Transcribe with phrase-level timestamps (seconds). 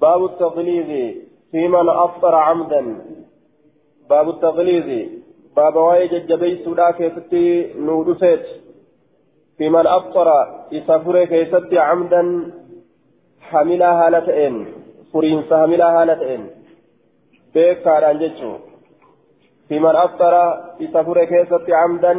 [0.00, 1.16] باب التغليظ
[1.50, 2.82] في من أفطر عمدا.
[4.10, 5.08] باب التغليظ
[5.56, 8.46] باب واي ججبي سودا كيستي نودفت
[9.58, 10.28] في من أفطر
[10.72, 12.52] إسافر كيستي عمدا
[13.40, 14.66] حملا هالتين
[15.12, 16.50] فرين سهملا هالتين
[17.54, 18.52] بيكاران جتشو
[19.68, 20.34] في من أفطر
[20.84, 22.12] إسافر كيستي عمدا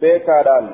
[0.00, 0.66] بيكاران.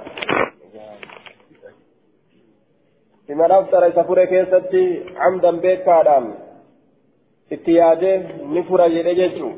[3.27, 6.35] في من أفطر إسافر كيستي عمدا بيكاران
[7.55, 8.19] itti yaadee
[8.53, 9.53] ni fura jedhe jechuun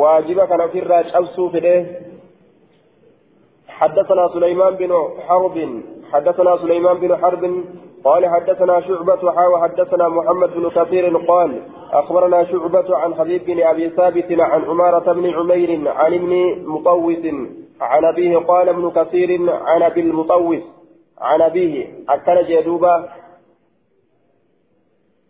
[0.00, 1.74] waajiba kana ofirraa cabsuu fedhe
[3.68, 4.92] حدثنا سليمان بن
[5.28, 5.82] حرب
[6.12, 7.64] حدثنا سليمان بن حرب
[8.04, 13.88] قال حدثنا شعبة حاوى حدثنا محمد بن كثير قال أخبرنا شعبة عن حبيب بن أبي
[13.90, 16.32] ثابت عن عمارة بن عمير عن ابن
[16.66, 17.24] مطوس
[17.80, 20.62] عن أبيه قال ابن كثير عن أبي المطوس
[21.20, 23.08] عن أبيه أكل جدوبة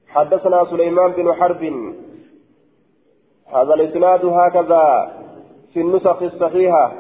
[0.09, 1.95] حدثنا سليمان بن حرب.
[3.47, 5.13] هذا الإسناد هكذا
[5.73, 6.93] في النسخ الصحيحة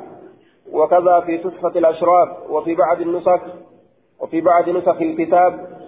[0.72, 3.40] وكذا في تحفة الأشراف وفي بعض النسخ
[4.20, 5.78] وفي بعض نسخ الكتاب.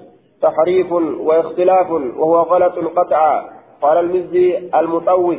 [0.43, 3.61] تحريف واختلاف وهو غلط قطعا.
[3.83, 5.39] قال المزي المطوس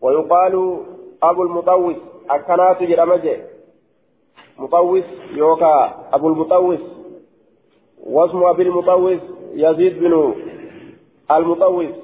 [0.00, 0.78] ويقال
[1.22, 1.96] أبو المطوس
[2.30, 3.51] أكنات جرمجه
[4.58, 6.80] مطوس يوكا أبو المطوس
[8.04, 9.20] واسم أبي المطوس
[9.54, 10.34] يزيد بن
[11.30, 11.94] المطوس.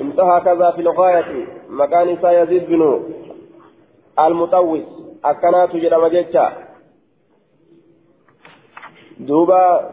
[0.00, 3.02] انتهى كذا في الغاية مكان يزيد بن
[4.18, 4.82] المطوس
[5.24, 6.52] أكنات جرم جيتشا
[9.18, 9.90] دوبا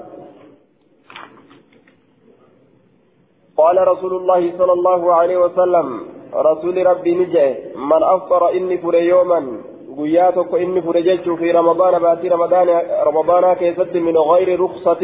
[3.58, 5.88] قال رسول الله صلى الله عليه وسلم
[6.34, 9.62] رسول ربي نجي من أفطر إني فر يوما.
[9.98, 10.98] قياتك إني فر
[11.40, 12.68] في رمضان باتي رمضان
[13.10, 15.04] رمضان كيست من غير رخصة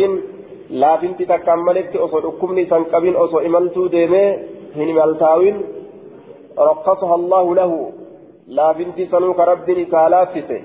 [1.28, 4.30] takkaan maletti osoo dhukkubni san qabin osoo imaltuu deemee
[4.76, 5.58] hin imaltaawin
[6.60, 7.72] رقصها الله له
[9.38, 10.58] ka rabbiin isaa laaffise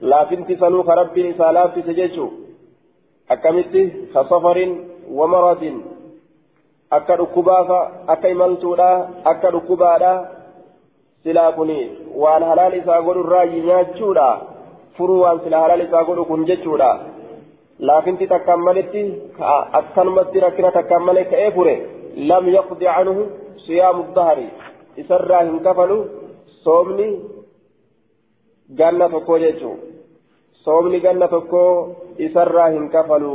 [0.00, 2.30] laafinti sanuu ka rabbiin isaa laaffise jechuu
[3.28, 3.82] akkamitti
[4.12, 4.72] ka safarin
[5.18, 5.76] wamaradin
[6.90, 8.90] akka dhukkubaafa akka imaltuudha
[9.24, 10.12] akka dhukkubaadha
[11.22, 11.70] silaa kun
[12.22, 14.28] waan halaal isaa godhu irraa nyaachuudha
[14.96, 16.90] furuu waan sila halaal isaa godhu kun jechuudha
[17.88, 19.02] laafinti takkaan maletti
[19.80, 21.74] akkanumatti rakkina takkaan malee ka'ee fure
[22.30, 23.26] lam yaqdi canhu
[23.66, 24.48] siyaamu dahari
[25.02, 25.98] isarraa hin kafalu
[26.64, 27.08] soomni
[28.80, 29.78] ganna tokko jechuun
[30.64, 31.62] soomni ganna tokko
[32.26, 33.34] isarraa hin kafalu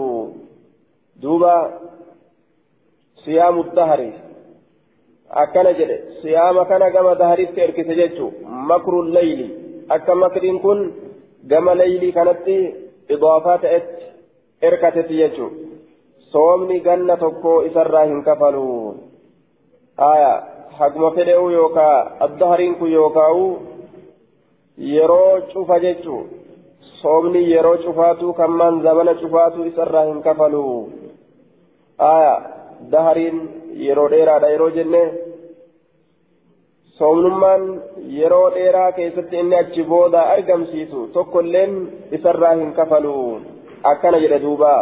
[1.22, 1.54] duuba
[3.24, 4.12] siyaamu dahari
[5.42, 8.34] akkana jedhe siyaama kana gama daharitti erkise jechuun
[8.70, 9.48] makru layli
[9.96, 10.80] akka makriin kun
[11.54, 12.58] gama layli kanatti
[13.16, 14.06] idaafaa ta'etti
[14.70, 15.54] erkatetti jechuun
[16.32, 18.68] soomni ganna tokko isarraa hin kafalu
[20.12, 20.32] aya
[20.80, 23.44] haguma fedhe'u yookaa addahariin kun yookaa'u
[24.94, 26.30] yeroo cufa jechuun
[27.02, 30.64] soomni yeroo cufaatu kammaan zabana cufaatu isarraa hin kafalu
[31.98, 32.34] aya
[32.92, 33.38] dahariin
[33.86, 35.02] yeroo dheeraadha yeroo jenne
[37.00, 37.64] soomnummaan
[38.20, 41.74] yeroo dheeraa keessatti inni achi booda argamsiisu tokkolleen
[42.18, 43.16] isarraa hin kafalu.
[43.92, 44.74] akkana jedhe duuba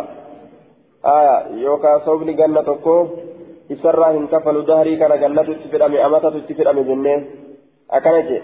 [1.63, 2.95] yookaan soomni ganna tokko
[3.75, 7.15] isarraa hin kafalu daharii kana gannatu itti fedhame amatatu itti fedhame jennee
[7.99, 8.41] akkana jedhe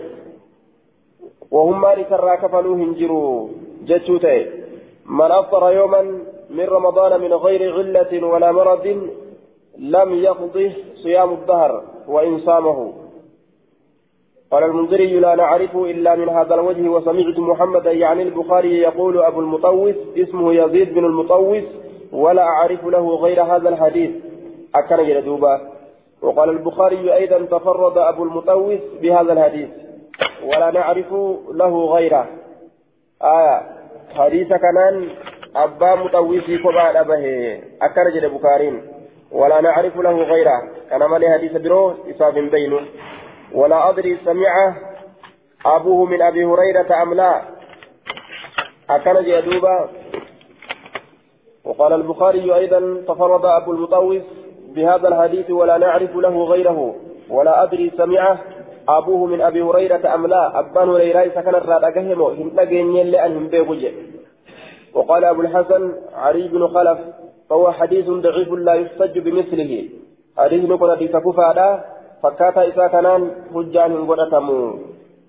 [1.57, 3.19] wahummaan isarraa kafaluu hin jiru
[3.91, 4.41] jechuu ta'e
[5.21, 6.09] man afطara yooman
[6.57, 8.85] من رمضان من غير علة ولا مرض
[9.79, 10.71] لم يقضه
[11.03, 12.93] صيام الدهر وإن صامه.
[14.51, 19.95] قال المنذري لا نعرف إلا من هذا الوجه وسمعت محمدا يعني البخاري يقول أبو المطوس
[20.17, 21.63] اسمه يزيد بن المطوس
[22.11, 24.11] ولا أعرف له غير هذا الحديث.
[24.75, 25.61] أكن يدوبا
[26.21, 29.69] وقال البخاري أيضا تفرد أبو المطوس بهذا الحديث
[30.43, 31.13] ولا نعرف
[31.51, 32.27] له غيره.
[33.21, 33.61] آية.
[34.15, 35.09] حديث كنان
[35.55, 37.23] أبا مطوسي كما أبه
[37.81, 38.96] أكن جد بخارين
[39.31, 40.61] ولا نعرف له غيره.
[40.89, 42.79] كان مالي حديث برو إصاب بينه
[43.53, 44.75] ولا أدري سمع
[45.65, 47.41] أبوه من أبي هريرة أم لا.
[48.89, 49.89] أكن جدوبا
[51.65, 54.23] وقال البخاري أيضا تفرد أبو المطوس
[54.75, 56.95] بهذا الحديث ولا نعرف له غيره.
[57.29, 58.37] ولا أدري سمع
[58.89, 60.59] أبوه من أبي هريرة أم لا.
[60.59, 63.91] أبان هريرة سكن الرادقهم هم لقين لأنهم بيبوجه
[64.93, 66.99] وقال أبو الحسن علي بن خلف
[67.49, 69.71] فهو حديث ضعيف لا يحتج بمثله.
[70.37, 71.69] حديث نقول حديث كفادا
[73.53, 74.57] hujjaan hin godhatamu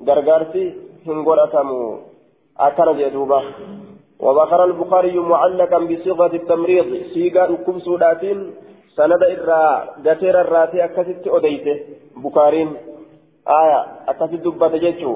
[0.06, 0.62] gargaarsi
[1.06, 1.80] hin godhatamu
[2.56, 3.42] akkana jee duuba
[4.18, 6.88] وذكر البخاري معلقا بصيغة التمريض.
[7.14, 8.38] سيغا ركب سوداتين.
[8.96, 9.62] سند إرى
[10.06, 11.76] قتير الراتي أكست أديته.
[12.16, 12.68] بخارين
[13.46, 13.80] آية.
[14.08, 15.12] أكست دبة جيتشو.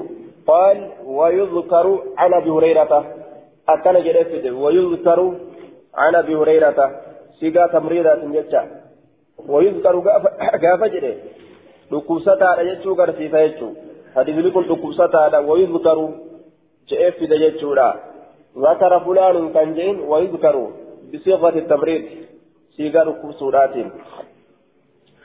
[0.47, 1.85] قال ويذكر
[2.17, 2.93] عن أبي هريرة.
[3.69, 5.19] أكن جريفته ويذكر
[5.95, 7.01] عن أبي هريرة
[7.39, 8.61] سيغا تمريضات جيتشا
[9.47, 9.99] ويذكر
[10.63, 11.13] قاف جري
[11.93, 13.69] ركوستا جيتشو قرسيفا جيتشو
[14.15, 16.09] حديث لكم ركوستا ويذكر
[16.89, 17.75] جئفت جيتشو
[18.57, 20.55] ذكر فلان كان جين ويذكر
[21.13, 22.03] بصيغة التمريض
[22.77, 23.75] صيغة كسورات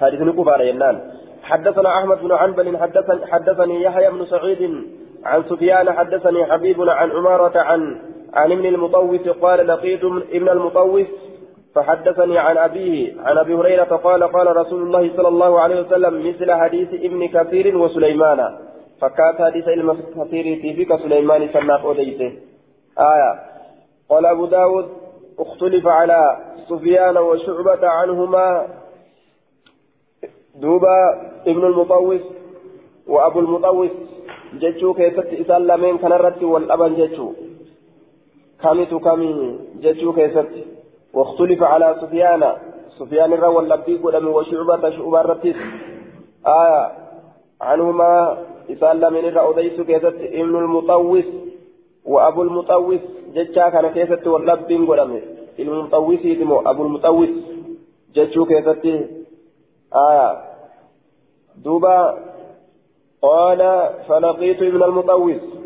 [0.00, 0.97] حديث نكفار ينان.
[1.43, 4.62] حدثنا أحمد بن عنبل حدثني, حدثني يحيى بن سعيد
[5.25, 8.00] عن سفيان حدثني حبيب عن عمارة عن
[8.34, 11.06] عن ابن المطوس قال لقيت ابن المطوس
[11.75, 16.52] فحدثني عن أبيه عن أبي هريرة قال قال رسول الله صلى الله عليه وسلم مثل
[16.52, 18.58] حديث ابن كثير وسليمان.
[19.00, 22.32] فكات حديث ابن كثير في سليمان سناف أوديته.
[22.98, 23.40] آية.
[24.08, 24.88] قال أبو داود
[25.38, 26.36] اختلف على
[26.69, 28.66] سفيان وشعبة عنهما.
[30.54, 32.20] دوبا ابن المطوس
[33.06, 33.90] وأبو المطوس
[34.54, 37.32] جتشو كيست إسال لمن كان الرد والأبن جتشو
[38.62, 40.52] كمت كمي جتشو كيست.
[41.14, 42.43] واختلف على سفيان.
[42.99, 45.56] سفيان الرا واللبي قدم وشعبة شعبة الرتيس
[46.46, 46.93] آية
[47.60, 48.38] عنهما
[48.70, 50.16] إسال لمن الرا أديس كيست.
[50.40, 51.25] ابن المطوس
[52.05, 53.00] وأبو المطوس
[53.34, 55.20] جتشا كان كيست واللبين قدامه
[55.58, 57.28] المطوس يدمو أبو المطوس
[58.14, 58.84] جتشو كيست.
[59.94, 60.28] آية
[61.64, 61.99] دوبا
[63.22, 63.60] قال
[64.08, 65.57] فلقيت ابن المطوس.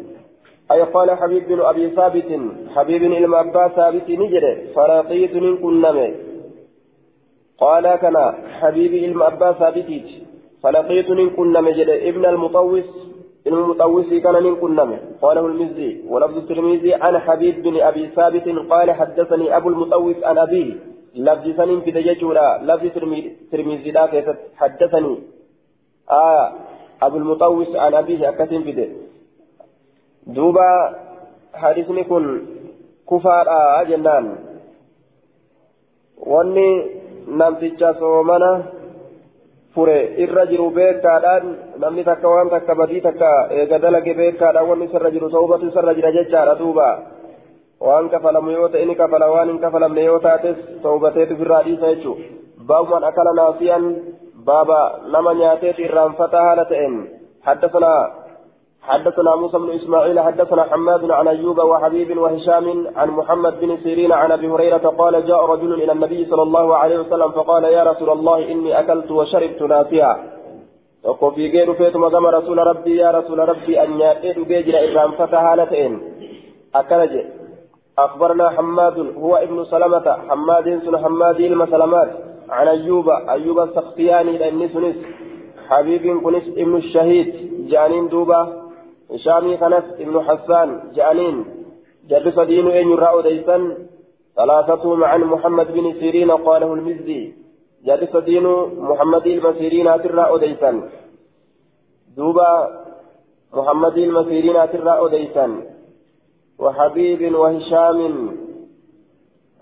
[0.73, 2.41] أي قال حبيب بن أبي ثابت
[2.75, 6.15] حبيب بن المأبا ثابت نجري فلقيت من كنمي.
[7.59, 8.17] قال كان
[8.61, 9.91] حبيب المأبا ثابت.
[10.63, 12.85] فلقيت من كنمي ابن المطوس
[13.47, 19.57] المطوسي كان من كنمه قاله المزي ولفظ الترمذي عن حبيب بن أبي ثابت قال حدثني
[19.57, 20.75] أبو المطوس عن أبيه.
[21.15, 22.87] لفظ سنين في دجاجورا لفظ
[23.53, 24.07] ترمذي لا
[24.57, 25.19] حدثني
[26.11, 26.53] آه
[27.03, 28.73] أبو المطوس عن أبيه اكتم في
[30.27, 30.95] دوبا
[31.55, 32.43] حديثني كن
[33.11, 34.37] كفار آه جنان
[36.27, 36.71] واني
[37.29, 38.53] نمتجا صومنا
[39.75, 41.45] fure irra jiru beekaadhaan
[41.81, 46.11] namni takka waan takka badii takka eega dalage beekaadhaan wanni isarra jiru ta'ubatu isarra jira
[46.17, 46.89] jechaadha duuba
[47.87, 52.17] waan kafalamu yoo ta'e ni kafala waan hin kafalamne yoo taates ta'ubateetu firraa dhiisa jechuu
[52.69, 53.85] baabumaan akala naasiyan
[54.49, 54.81] baaba
[55.15, 56.97] nama nyaateeti irraanfataa haala ta'een
[57.47, 57.95] حدثنا
[58.82, 64.32] حدثنا موسى بن إسماعيل حدثنا حماد عن أيوب وحبيب وهشام عن محمد بن سيرين عن
[64.32, 68.52] أبي هريرة قال جاء رجل إلى النبي صلى الله عليه وسلم فقال يا رسول الله
[68.52, 70.17] إني أكلت وشربت ناسيا.
[71.05, 75.43] وقف في غير فيت مقام رسول ربي يا رسول ربي أن يأتي بيجر إرام فتح
[75.43, 76.00] haalatiin
[76.75, 77.25] أكلج
[77.99, 82.11] أخبرنا حماد هو ابن سلمة حماد سن حماد المسلمات
[82.50, 84.96] عن أيوب أيوب السختياني لأن سنس
[85.69, 87.29] حبيب كنس ابن الشهيد
[87.69, 88.62] جانين دوبا.
[89.12, 91.44] هشامي خنس ابن حسان جانين
[92.11, 93.76] جد صدين أن يرى ديسا
[94.37, 97.35] ثلاثتهم عن محمد بن سيرين قاله المزي
[97.87, 98.47] جد صدين
[98.91, 100.70] محمد المسيرين ترى ديسا
[102.17, 102.53] دوبا
[103.53, 105.47] محمد المسيرين ترى ديسا
[106.58, 107.99] وحبيب وهشام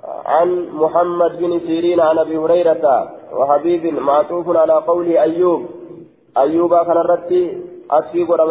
[0.05, 2.84] عن محمد بن سيرين عن ابي هريره
[3.32, 5.67] وحبيب معطوف على قول ايوب
[6.36, 8.51] ايوب كان رتي اكفي قرم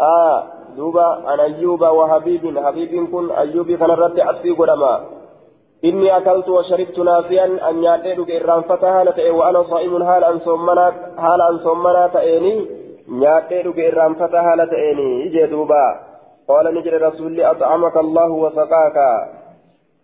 [0.00, 0.42] آه
[0.76, 5.00] دوبا عن أيوب وحبيب حبيب كن أيوب كان رد أبي قدما.
[5.84, 10.02] إني أكلت وشربت ناسيا أن يعتدك إرام فتها لتأي وأنا صائم.
[10.02, 10.88] هال أن صمنا
[11.18, 12.66] هال أن صمنا تأيني؟
[13.22, 15.84] يعتدك إرام فتها لتأيني يجي دوبا.
[16.48, 18.96] قال نجر رسول أطعمك الله وسقاك.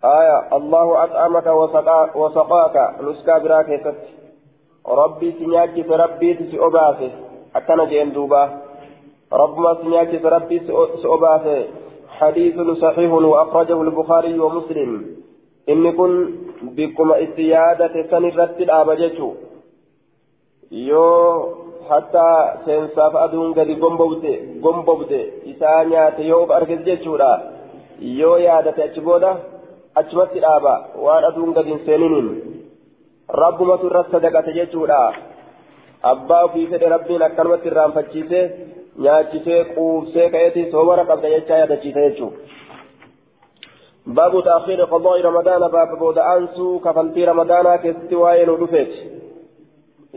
[0.05, 2.77] آية الله أطعمك وسقاك, وسقاك.
[3.01, 3.95] نسكا براكة
[4.89, 7.11] ربي سنياك ربي تسي أباسه
[7.57, 8.64] أكنا جين دوبا.
[9.34, 10.62] ربما سنياك ربي
[11.04, 11.66] سؤباته
[12.10, 14.92] حديث صحيح وأخرجه البخاري ومسلم
[15.70, 16.12] إن كن
[16.62, 19.20] بكم السيادة سنرت الآبجة
[20.72, 21.06] يو
[21.90, 22.30] حتى
[22.66, 27.34] سينساف أدون قد قنبوته قنبوته إسانيات يوب أركز جيشورا
[28.02, 29.32] يو يادة أجبودة
[29.98, 32.28] أجمت الآبا وأن أدون قد سنين
[33.44, 35.14] ربما ترى صدقة جيشورا
[36.04, 38.50] أبا في فد ربنا كلمة الرام فجيسه
[38.99, 42.39] nyaachisee quubsee ka'eeti soomara qabda jechaa yaadachiisa jechuudha.
[44.07, 48.93] باب تأخير قضاء رمضان باب بود أنسو كفلتي رمضان كستي وين ودفت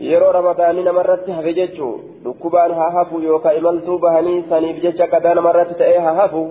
[0.08, 5.74] yeroo ramadaanii namarratti hafe jechuu dhukkubaan haa hafu yookaan imaltuu bahanii saniif jecha qadaa namarratti
[5.80, 6.42] ta'ee haa hafu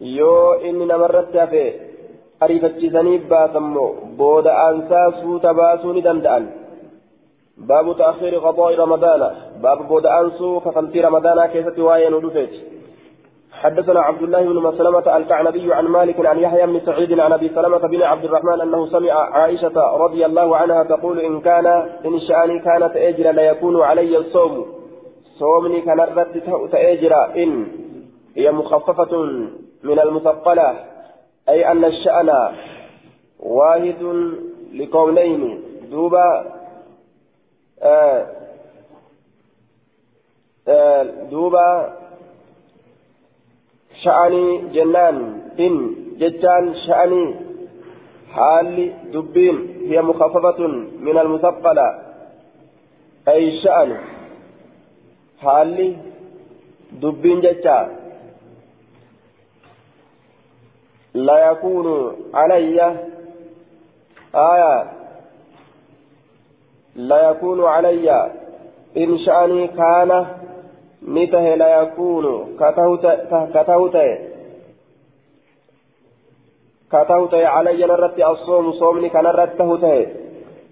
[0.00, 1.64] yoo inni namarratti hafe
[2.40, 5.10] ariifachiisanii baasammoo booda aansaa
[7.58, 9.30] باب تأخير قضاء رمضان.
[9.62, 12.52] باب بود أنسو كفلتي رمضان كيست وين ودفت
[13.52, 17.78] حدثنا عبد الله بن مسلمة الكعنبي عن مالك عن يحيى بن سعيد عن أبي سلمة
[17.78, 21.66] بن عبد الرحمن أنه سمع عائشة رضي الله عنها تقول إن كان
[22.06, 24.66] إن شأني كانت أجر ليكون علي الصوم.
[25.38, 26.42] صومني كان الرد
[26.72, 27.66] تأجر إن
[28.36, 29.22] هي مخففة
[29.82, 30.74] من المثقلة.
[31.48, 32.30] أي أن الشأن
[33.40, 34.02] واحد
[34.74, 36.44] لقولين دوبا
[41.30, 41.68] دوبا
[44.02, 45.16] شأني جنان
[45.60, 45.74] إن
[46.18, 47.34] جتان شأني
[48.34, 49.56] حال دبين
[49.90, 50.66] هي مخففة
[51.06, 51.88] من المثقلة
[53.28, 53.96] أي شأن
[55.42, 55.96] حال
[56.92, 57.88] دبين جتان
[61.14, 62.80] لا يكون علي
[64.34, 65.01] آية
[66.96, 68.30] لا يكون علي.
[68.96, 70.26] إن شأني كان
[71.08, 72.56] نته لا يكون.
[72.60, 73.06] كتوت
[76.92, 77.34] كتوت.
[77.34, 78.72] علي نرت الصوم.
[78.72, 79.70] صومني كان رته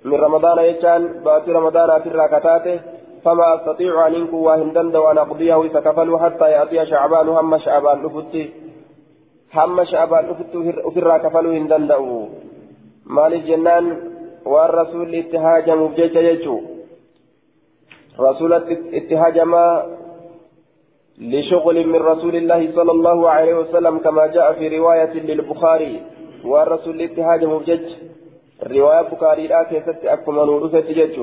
[0.04, 2.80] من رمضان يجان باتي رمضان في الركعتات.
[3.24, 7.28] فما أستطيع أن إنكو وهندند وأن أقضيه إذا كفلوا حتى يأتي شعبان.
[7.28, 8.50] هم شعبان لفتي
[9.54, 12.26] هم شعبان لفتي في الركفلوا هندندوا
[13.06, 13.86] مال الجنان
[14.44, 16.60] waan rasuulli itti haajamuuf jecha jechuu
[18.18, 19.86] rasuulatti itti haajamaa
[21.20, 26.02] لشغل من رسول الله صلى الله عليه وسلم كما جاء في رواية للبخاري
[26.44, 27.84] والرسول الاتهاج مبجج
[28.62, 31.16] الرواية بخاري لا كيست أكم نورثة جج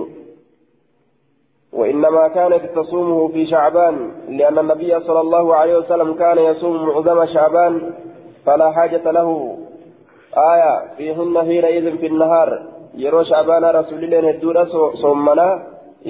[1.73, 7.93] وإنما كانت تصومه في شعبان لأن النبي صلى الله عليه وسلم كان يصوم معظم شعبان
[8.45, 9.57] فلا حاجة له
[10.53, 12.49] آية فيهن حينئذ في النهار
[13.03, 14.63] yeroo shaabaanaa rasuulilleen hedduudha
[15.01, 15.51] soommanaa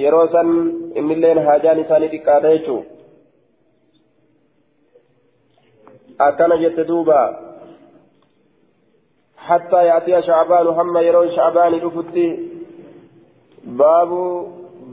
[0.02, 0.54] yeroo san
[1.00, 2.86] innilleen haajaan isaanii xiqqaata jechuun
[6.28, 7.20] akkana jette duuba
[9.48, 12.28] حتى يأتي شعبان هم يرون شعبان رفضي
[13.64, 14.10] باب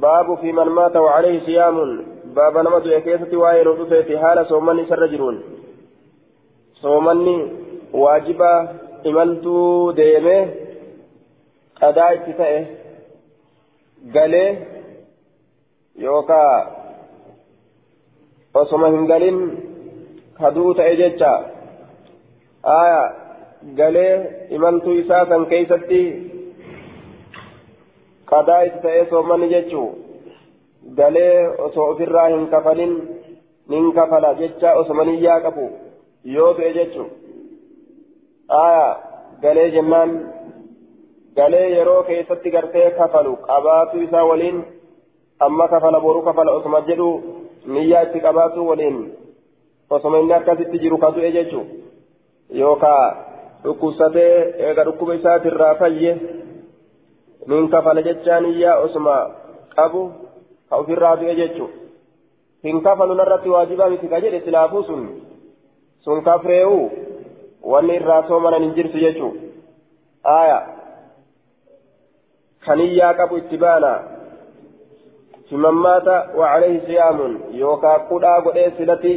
[0.04, 1.78] باب في من مات وعليه صيام
[2.36, 5.36] باب نمت يكيسة وائل رفضي في حال صومني سرجرون
[6.84, 7.38] صومني
[7.94, 8.54] واجبة
[9.08, 10.65] إمنتو ديمه
[11.82, 12.60] qadaa itti ta'e
[14.16, 14.50] galee
[16.06, 16.54] yookaa
[18.62, 19.40] osoma hin galin
[20.40, 21.32] kaduu ta'e jecha
[22.76, 23.02] aya
[23.80, 24.14] galee
[24.58, 26.02] imaltuu isaa san keeysatti
[28.32, 29.88] qadaa itti ta'e soommanni jechuu
[31.02, 31.36] galee
[31.68, 32.96] osoo ofirraa hin kafalin
[33.74, 35.66] nin kafala jecha osoma niyyaa qabu
[36.38, 37.08] yoo ta'e jechuu
[38.64, 38.88] aya
[39.44, 40.12] galee jennaan
[41.36, 44.66] galee yeroo keessatti gartee kafalu qabaatu isaa waliin
[45.40, 47.08] amma kafala boru kafala osuma jedhu
[47.68, 49.00] niyyaa itti qabaatu waliin
[49.90, 51.68] osuma inni akkasitti jiru kadu'e jechuun
[52.60, 53.06] yookaa
[53.64, 54.36] dhukkubsatee
[54.68, 56.14] eega dhukkuba isaatirraa fayye
[57.48, 59.16] nin kafala jechaa niyyaa osuma
[59.76, 60.04] qabu
[60.70, 61.74] ka ofirraa du'e jechuun
[62.64, 65.04] hin kafalu narratti waajibaa miti ka jedhe silaafuu sun
[66.08, 66.92] sun kafree'uu
[67.74, 69.38] wanni irraa soomanan hin jirtu jechuun
[70.38, 70.64] aayaa.
[72.66, 73.94] كنيا قبو اتبانا
[75.52, 76.08] فمن مات
[76.38, 77.20] وعليه صيام
[77.52, 79.16] يوكا قدا قدا سلتي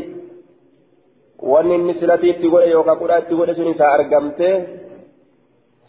[1.39, 2.49] itti
[3.39, 4.49] godhe sun isaa argamte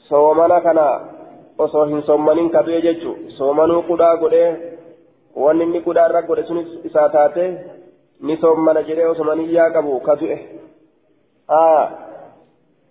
[0.10, 0.86] soomana kana
[1.58, 4.44] osoo hin soommanin kadu'e jechuun soomanuu qudhaa godhe
[5.44, 7.44] wanni inni qudhaa irra godhe sun isaa taate
[8.22, 10.38] ni soommana jedhee osoo maniyyaa qabu kadu'e.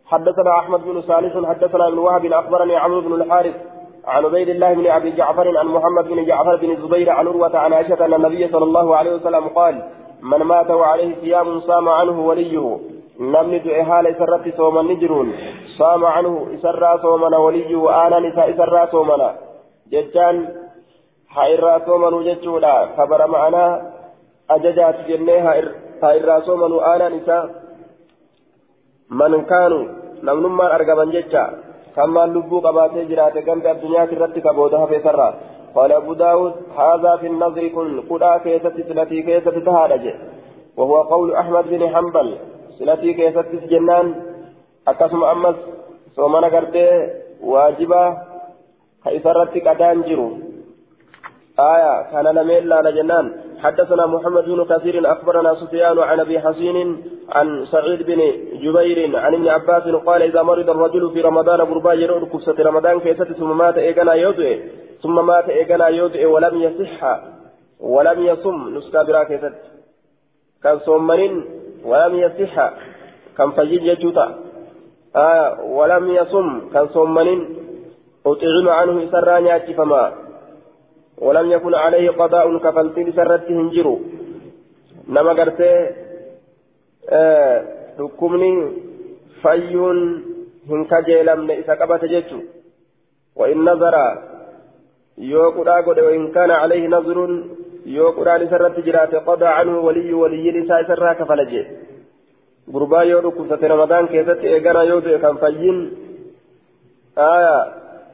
[0.08, 3.54] حدثنا أحمد بن صالح حدثنا ابن وهب أخبرني عمرو بن الحارث
[4.06, 7.72] عن عبيد الله بن أبي جعفر عن محمد بن جعفر بن الزبير عن عروة عن
[7.72, 9.82] عائشة أن النبي صلى الله عليه وسلم قال
[10.22, 12.78] من مات وعليه صيام صام عنه وليه.
[13.20, 15.32] نمن دعي سرت صوما نجرون.
[15.78, 19.34] صام عنه إسرى صومنا وليه آنا نساء إسرى صومنا
[19.92, 20.36] ججان
[21.28, 23.92] حيرا صومنا ججولا خبر معنا
[24.50, 25.52] أججات جنيها
[26.02, 27.44] حيرا صومنا آنا نساء.
[29.10, 29.84] من كانوا
[30.22, 31.44] نمنما أرقبا ججا.
[31.98, 35.28] كما لبو قباتي جرات كم الدنيا ترتك بودها في سرا
[35.76, 40.04] قال أبو داود هذا في النظر كن قدأ كيست سلتي كيست تهارج.
[40.76, 42.28] وهو قول أحمد بن حنبل
[42.78, 44.06] سلتي كيست جنان
[44.88, 45.56] أكسم أمس
[46.16, 46.88] صومنا قرتي
[47.52, 48.02] واجبة
[49.04, 50.28] كيسرتك أدان جرو
[51.72, 53.26] آية كان لميل لا جنان
[53.62, 58.20] حدثنا محمد بن كثير أخبرنا سفيان عن أبي حسين عن سعيد بن
[58.62, 63.32] جبير عن ابن عباس قال إذا مرض الرجل في رمضان قربا يرون كفسة رمضان كيست
[63.32, 64.56] ثم مات إيقنا يوضع
[65.02, 67.20] ثم مات إيقنا يوضع ولم يصح
[67.80, 69.54] ولم يصم نسكا برا كيست
[70.62, 71.44] كان صومن
[71.84, 72.70] ولم يصح
[73.38, 74.34] كان فجيج يجوتا
[75.16, 77.28] آه ولم يصم كان صومن
[78.26, 80.27] أطعم عنه إسرانيا فما
[81.20, 83.94] ولم يكن عليه قضاء كفلتين سرته هنجرو
[85.08, 85.72] نما قرتي
[87.98, 88.50] dhukkubni
[89.42, 89.98] fayyuun
[90.68, 92.38] hin kajeelamne isa qabate jechu
[93.38, 93.94] وإن نظر
[95.18, 97.18] yoo qudhaa godhe وإن كان عليه نظر
[97.86, 101.66] yoo qudhaan isarratti jiraate قضى عنه ولي ولي isaa isarraa kafala jee
[102.70, 105.78] gurbaa yoo dhukkubsate ramadaan keessatti eegana yoo du'e kan fayyin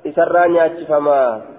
[0.05, 1.54] isarraa nyaachifamaa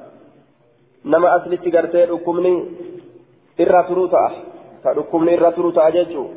[4.14, 4.30] ta'a
[4.84, 6.30] ka dhukkubni irra turuu ta'a jechuun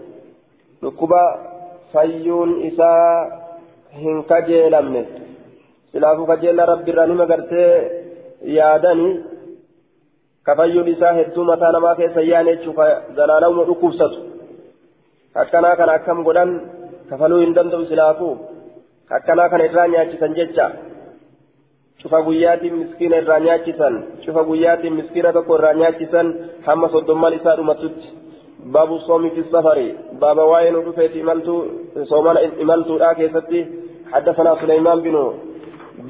[0.82, 1.22] dhukkuba
[1.92, 3.30] fayyuun isaa
[4.02, 5.02] hin kajeelamne
[5.92, 7.70] silaafuu kajeella rabbiirraa nima gartee
[8.58, 9.14] yaadanii
[10.46, 12.88] ka fayyuun isaa hedduu mataa namaa keessa yaane jechuun ka
[13.20, 14.18] zalaalawuma dhukkubsatu
[15.44, 16.52] akkanaa kana akkam godhan
[17.08, 18.34] kafaluu hin danda'u silaafuu
[19.20, 20.68] akkanaa kana irraa nyaachisan jecha.
[22.02, 26.28] Cufa guyyaatiin miskiina irraa nyaachisan cufa guyyaatiin miskiina tokko irraa nyaachisan
[26.67, 28.09] hamma soddomman isaa dhumatutti
[28.73, 29.88] baabu soomi fi safari
[30.21, 31.61] baaba waa'ee nu dhufeeti imaltuu
[32.12, 33.61] soomana imaltuudhaa keessatti
[34.12, 35.17] حدثنا سليمان بن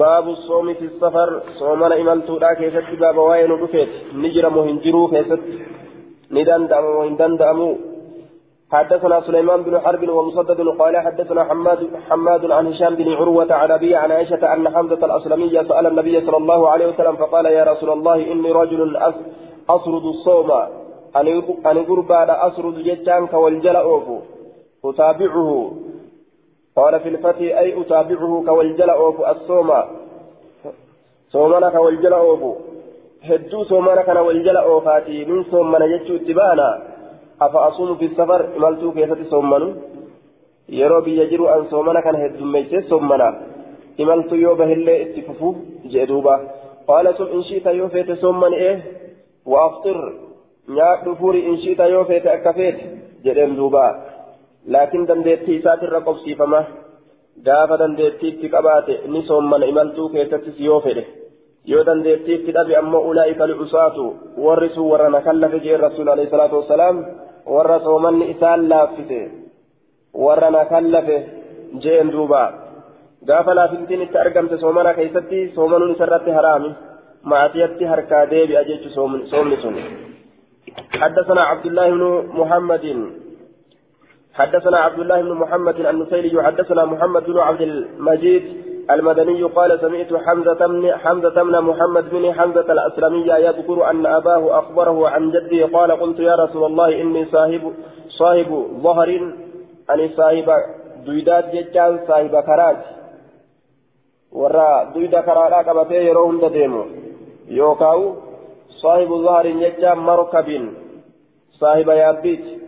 [0.02, 1.28] باب الصوم في السفر
[1.60, 3.88] صومنا إمالتودا كيست باب واين رفيت
[4.22, 5.42] نجرم هنجرو كيست
[6.34, 7.70] ندندم وهندندمو
[8.72, 13.96] حدثنا سليمان بن حرب ومسدد قال حدثنا حماد حماد عن هشام بن عروة عن أبي
[13.96, 18.32] عن عائشة أن حمزة الأسلمي سأل النبي صلى الله عليه وسلم فقال يا رسول الله
[18.32, 18.96] إني رجل
[19.70, 20.50] أسرد الصوم
[21.16, 24.18] أن قرب على أسرد jedhaan kan walijala oofu
[24.84, 25.72] أتابعه.
[26.76, 29.70] قال في الفتح أي أتابعه kan walijala oofu الصوم.
[31.28, 32.54] soomana walijala oofu.
[33.28, 36.68] hedduu soomana walijala oofaatii من صومنا يجو اتبانا.
[37.40, 39.72] أفأصوم في السفر مالتو كيف تصومنوا
[40.78, 43.28] yeroo biyya jiru an soomana kana heddummeessee soomana
[44.02, 45.48] imaltu yoo bahillee itti fufu
[45.92, 46.34] jee duuba
[46.88, 48.74] qaala sun inshiita yoo feete soomani ee
[49.52, 49.98] waafxir
[50.76, 52.82] nyaadhu furi inshiita yoo feete akka feete
[53.24, 53.84] jedheen duuba
[54.74, 56.60] laakiin dandeettii isaatirra qobsiifama
[57.46, 61.04] gaafa dandeettiitti qabaate ni soomana imaltuu keessattis yoo fedhe
[61.72, 64.04] yoo dandeettiitti dhabe ammoo ulaa'ika lucusaatu
[64.46, 66.96] warri sun warra na kallafe jeen rasuul alayhi salaatu wassalaam
[67.54, 69.20] warra soomanni isaan laaffise
[70.24, 71.18] warra na kallafe
[71.84, 72.42] jeen duuba
[73.28, 76.74] gaafa laafintiin itti argamte soomana keessatti soomanuun isarratti haraami
[77.22, 79.78] maasiyatti harkaa deebi'a jechu soomni sun
[81.02, 82.04] حدثنا عبد الله بن
[82.40, 82.84] محمد
[84.34, 88.44] حدثنا عبد الله بن محمد النسيلي حدثنا محمد بن عبد المجيد
[88.90, 95.08] المدني قال سمعت حمزة بن حمزة بن محمد بن حمزة الأسلمي يذكر أن أباه أخبره
[95.08, 97.72] عن جده قال قلت يا رسول الله إني صاحب
[98.08, 99.08] صاحب ظهر
[99.90, 100.48] أني صاحب
[101.06, 102.76] دويدات جتان صاحب كرات
[104.32, 106.84] ورا دويدا كراتا قبتي يروهم دديمو
[107.48, 108.14] يوكاو
[108.68, 110.48] صاحب ظهر جتان مركب
[111.60, 112.58] صاحب يابيت.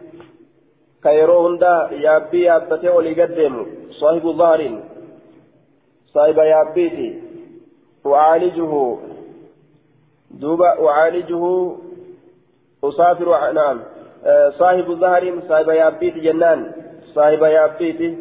[1.03, 3.63] كيروهم دا يابي يابتي ولي قديمو
[4.01, 4.61] صاحب ظهر
[6.15, 7.23] صاحب يابيتي
[8.07, 8.97] أعالجه.
[10.31, 11.73] دوبا أعالجه.
[12.85, 13.81] أسافر نعم.
[14.59, 16.73] صاحب ظهر صاحب يابيتي جنان.
[17.15, 18.17] صاحب يابيتي.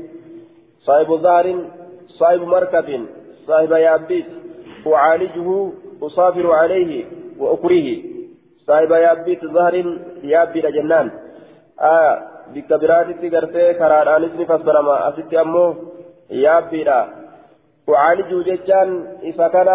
[0.86, 1.66] صاحب ظهر
[2.08, 3.06] صاحب مركب.
[3.48, 4.26] صاحب يابيت.
[4.88, 5.72] أعالجه.
[6.04, 7.06] أسافر عليه
[7.40, 7.88] وأكره.
[8.68, 9.76] صاحب يابيت ظهر
[10.24, 11.12] يابيت جنان.
[11.82, 12.22] آه
[12.54, 15.76] بكبرات قرتي كراران اسمي فسرما أستي أمو
[16.30, 17.19] يابيتا
[17.96, 18.90] أعالج جتان
[19.24, 19.68] إذا كان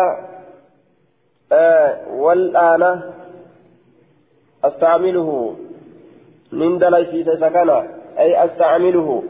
[1.53, 3.00] آه والآن
[4.64, 5.57] أستعمله
[6.53, 7.70] من دليس إذا كان
[8.18, 9.22] أي أستعمله.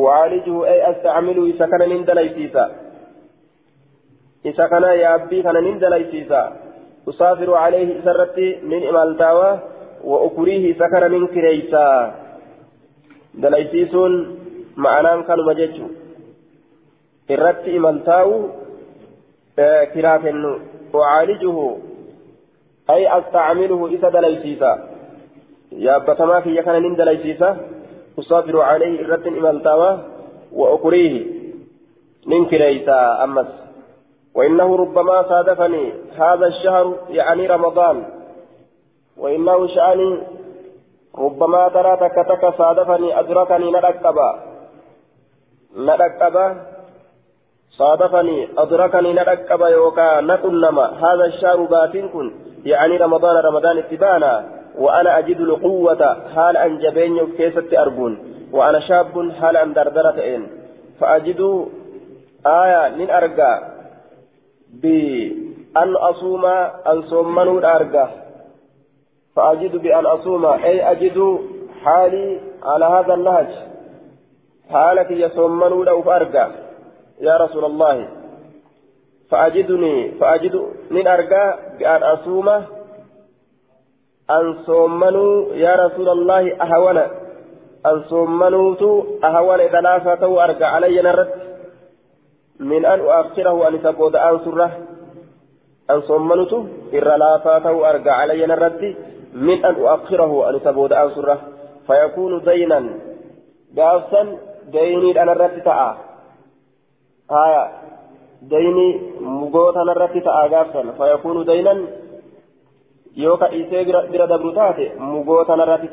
[0.00, 2.56] أعالجه أي أستعمله إذا كان من دليس
[4.44, 6.32] إذا كان يأبي كان من دليس
[7.08, 9.58] أسافر عليه سرتي من إمالتاوى
[10.04, 12.14] وأكريه إذا كان من كريسا
[13.34, 14.12] دليسيسون
[14.76, 15.86] معناه كانوا مججو
[17.28, 18.34] irratti imaltaa'u
[19.92, 20.50] kiraa kennu
[20.92, 21.66] ucaalijuhu
[22.94, 24.70] ay astacmiluhu isa dalaysiisa
[25.86, 27.56] yaabbatamaa kiyya kana nin dalaysiisa
[28.16, 29.90] usaafiru calayhi irrattin imaltaawa
[30.60, 31.22] wa ukriihi
[32.26, 33.50] nin kireysa ammas
[34.38, 37.96] وإنه ربما صادفني هذا الشهر يعني رمضان
[39.16, 40.10] وإنه شأني
[41.18, 44.30] ربما ترى تك تك صادفني أدركني ندكبا
[45.76, 46.46] ندكبا
[47.70, 52.32] صادفني أدركني ندكبا يوكا نتنما هذا الشهر باتن كن.
[52.64, 54.44] يعني رمضان رمضان اتبانا.
[54.78, 56.16] وأنا أجد القوة.
[56.34, 58.18] حال أن جبين كيست أرجون.
[58.52, 60.46] وأنا شاب حال أن دردرة إن.
[61.00, 61.66] فأجد
[62.46, 63.62] آية من أرجع.
[64.82, 66.44] بأن أصوم
[66.86, 68.08] أن صومنوا أرجع.
[69.36, 70.46] فأجد بأن أصوم.
[70.46, 71.38] أي أجد
[71.84, 73.50] حالي على هذا النهج.
[74.70, 76.48] حالتي يصومنوا لو فأرجع
[77.20, 78.08] يا رسول الله
[79.30, 80.54] فأجدني فأجد
[80.90, 82.48] من أرجع بأن أصوم
[84.30, 87.10] أن صومنوا يا رسول الله أهونا
[87.86, 88.82] أن صومنوت
[89.24, 91.30] أهون إذا لا أرجع علي نرد
[92.60, 94.70] من أن أؤخره أن تقود أنصره
[95.90, 96.54] أن صومنوت
[96.92, 98.96] إذا لا أرجع علي نرد
[99.34, 101.38] من أن أؤخره أن تقود أنصره
[101.86, 102.90] فيكون دينا
[103.76, 104.38] قافا
[104.72, 106.07] ديني أنا رد تاء.
[107.30, 107.62] آية
[108.42, 108.88] ديني
[110.00, 111.74] رد تاء قافا فيكون دينا
[113.16, 115.88] يوكا إيسي بira dabru taate mugoo tanarratti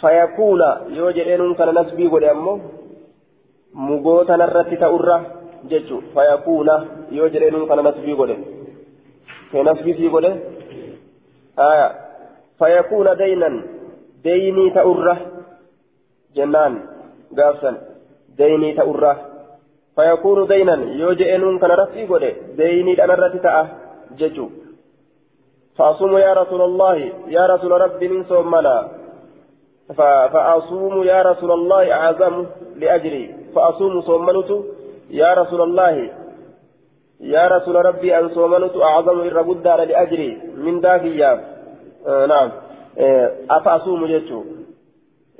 [0.00, 2.60] فيكون يوجدين كان نسبي أمه
[3.74, 5.16] مغوتا نرتي تأرى
[5.64, 6.00] ججو.
[6.14, 6.68] فيكون
[7.10, 8.30] يوجدين كان نسبي قد
[9.50, 10.24] في نسبي في قد
[11.58, 11.88] آية
[12.58, 13.62] فيكون دينا
[14.24, 15.16] ديني تأرى
[16.36, 16.74] جنان
[17.38, 17.95] قافا
[18.38, 19.16] ديني تأرى
[19.96, 22.24] فيكون دينا يوجدين كان نسبي قد
[22.56, 23.66] ديني أنا رتي تأه
[24.18, 24.48] ججو
[25.76, 26.96] فأصوم يا رسول الله
[27.28, 28.88] يا رسول ربي من صومنا
[30.32, 32.46] فأصوم يا رسول الله أعظم
[32.76, 34.50] لأجري فأصوم صومنت
[35.10, 36.10] يا رسول الله
[37.20, 41.04] يا رسول ربي أن صومنت أعظم إن ربدا لأجري من ذاك
[42.06, 42.50] آه نعم
[42.98, 44.42] آه أفأصوم جيتشو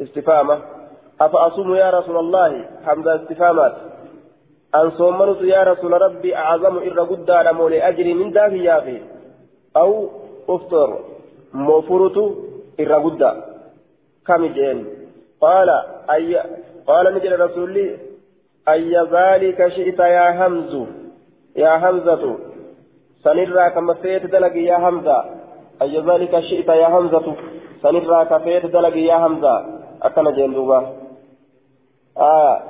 [0.02, 0.75] استفامة
[1.20, 3.74] أفأصوم يا رسول الله حمد استفامات
[4.74, 9.00] أن صومنت يا رسول ربي أعظم إن ربدا لأجري من ذاك إياه
[9.76, 10.08] أو
[10.48, 10.98] أفطر
[11.54, 12.18] مفرط
[12.80, 13.44] إن ربدا
[14.26, 14.86] كم جين
[15.40, 15.68] قال
[16.10, 16.42] أي
[16.86, 17.98] قال نجل رسولي
[18.68, 20.86] أي ذلك شئت يا همز
[21.56, 22.36] يا همزة
[23.24, 25.24] سنرى كما فيت دلق يا همزة
[25.82, 27.34] أي ذلك شئت يا همزة
[27.82, 31.05] سنرى كفيت دلق يا همزة أكن جين دوبا؟
[32.18, 32.62] آه.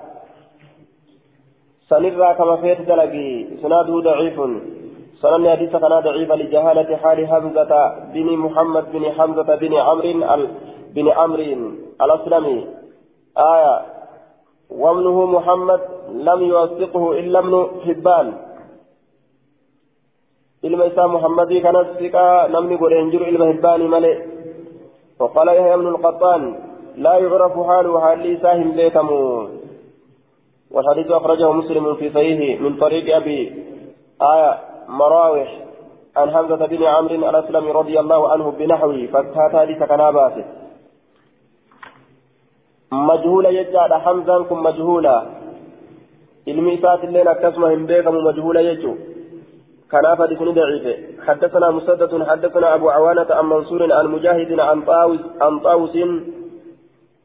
[1.88, 3.14] سنرى كما فيت دلق
[3.62, 4.40] سناده ضعيف.
[5.22, 10.46] سنن حديث كان ضعيف لجهالة حال همزة بن محمد بن حمزة بن عمرو
[10.94, 12.66] بن عمرو الأسلمي.
[13.38, 13.82] آية.
[14.70, 15.80] وابنه محمد
[16.12, 18.32] لم يوثقه إلا ابن حبان.
[20.64, 24.18] إلما إسلام محمدي كان الثقة نمني قل إنجر إلما حبان ملئ.
[25.20, 26.54] وقال يحيى بن القطان
[26.96, 29.09] لا يعرف حاله حال ساهم بيتم
[30.70, 33.64] والحديث أخرجه مسلم في صحيحه من طريق أبي
[34.22, 35.59] آية مراوح
[36.16, 40.44] عن حمزة بن عمرو الأسلمي رضي الله عنه بنحوه فكات حديث كناباته
[42.92, 45.26] مجهولة يجعل حمزة كن مجهولة
[46.48, 48.94] علمي إسات الليل أكسمه بيكم مجهولة يجو.
[49.92, 50.85] حديث ضعيف
[51.26, 55.96] حدثنا مسدد حدثنا أبو عوانة عن منصور عن مجاهد عن طاوس عن طاوس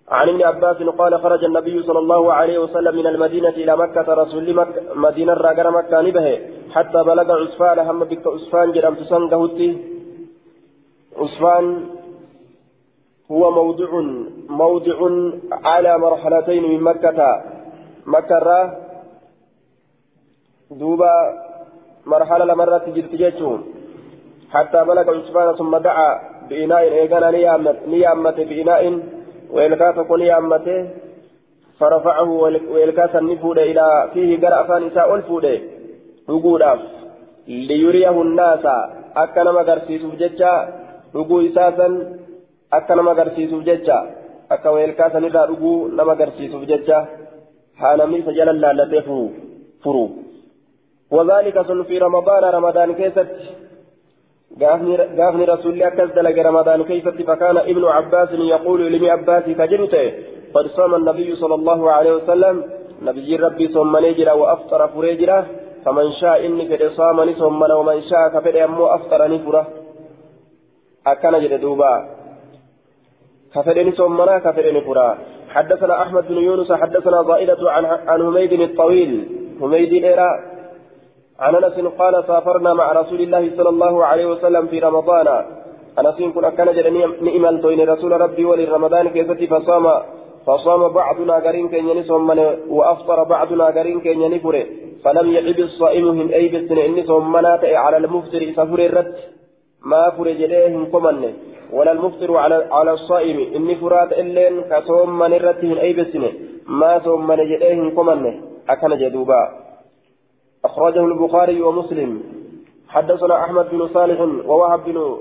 [0.10, 4.54] عن ابن عباس قال خرج النبي صلى الله عليه وسلم من المدينة إلى مكة رسول
[4.54, 6.40] مكة مدينة راجر مكة نبه
[6.72, 9.76] حتى بلغ عسفان هم بك عسفان جرم تسنقه
[11.18, 11.86] عسفان
[13.32, 13.90] هو موضع
[14.50, 14.98] موضع
[15.64, 17.44] على مرحلتين من مكة.
[18.06, 18.78] مكة
[20.72, 21.14] دوبا
[22.06, 23.14] مرحلة لمرة جلت
[24.52, 27.32] حتى بلغ عثمان ثم دعا بإناء إيقانا
[27.88, 29.00] نيامة بإناء.
[29.54, 30.90] وإلكاف كن نيامته
[31.80, 32.30] فرفعه
[32.74, 35.46] وإلكاس النفود إلى فيه قرأ فانساء الفود.
[36.30, 36.72] وقولا
[37.48, 38.66] ليريه الناس.
[39.16, 40.54] أكنا مقرسيس بججا
[41.14, 41.88] وقو إساسا
[42.72, 43.98] jecha
[44.50, 47.08] akka weelkaa sanirraa dhuguu nama agarsiisuuf jecha
[47.80, 49.04] haa namni isa jala laallatee
[49.84, 50.10] furu
[51.12, 53.28] وذلك سن في رمضان رمضان كيست.
[54.60, 60.14] قافني رسول الله أكز دلق رمضان كيست فكان ابن عباس يقول لمي عباس كجرته
[60.54, 62.64] قد صام النبي صلى الله عليه وسلم
[63.02, 65.46] نبي ربي صوم نجرا وأفطر فريجرا
[65.86, 69.68] فمن شاء إني فد صام نصوم ومن شاء كفد أمو أفطر نفرة
[71.08, 71.94] أكن جد دوبا
[73.56, 75.18] كفرين سومنا كفرين فرا
[75.50, 79.12] حدثنا أحمد بن يونس حدثنا زائدة عن عن حميد الطويل
[79.62, 80.51] حميد الإيرا
[81.42, 85.28] عن أنس قال سافرنا مع رسول الله صلى الله عليه وسلم في رمضان.
[86.00, 86.88] أنسين كن أكن جل
[87.22, 89.86] نئمل توين رسول ربي ولي رمضان كيستي فصام
[90.48, 94.66] فصام بعضنا قرين كن ينسهم من وأفطر بعضنا قرين كن ينفره
[95.04, 99.16] فلم يعب الصائم من أي بسن إني صمنا على المفطر سفر الرد.
[99.86, 101.34] ما فرج إليهم كمنه
[101.74, 103.38] ولا المفطر على على الصائم.
[103.56, 106.32] إني فرات إلين كصوم من الرتهم أي بسنة
[106.68, 108.34] ما صوم من جئهم كمنه
[108.70, 109.61] أكن جدوبا.
[110.66, 112.24] أخرجه البخاري ومسلم.
[112.90, 115.18] حدثنا أحمد بن صالح ووهب بن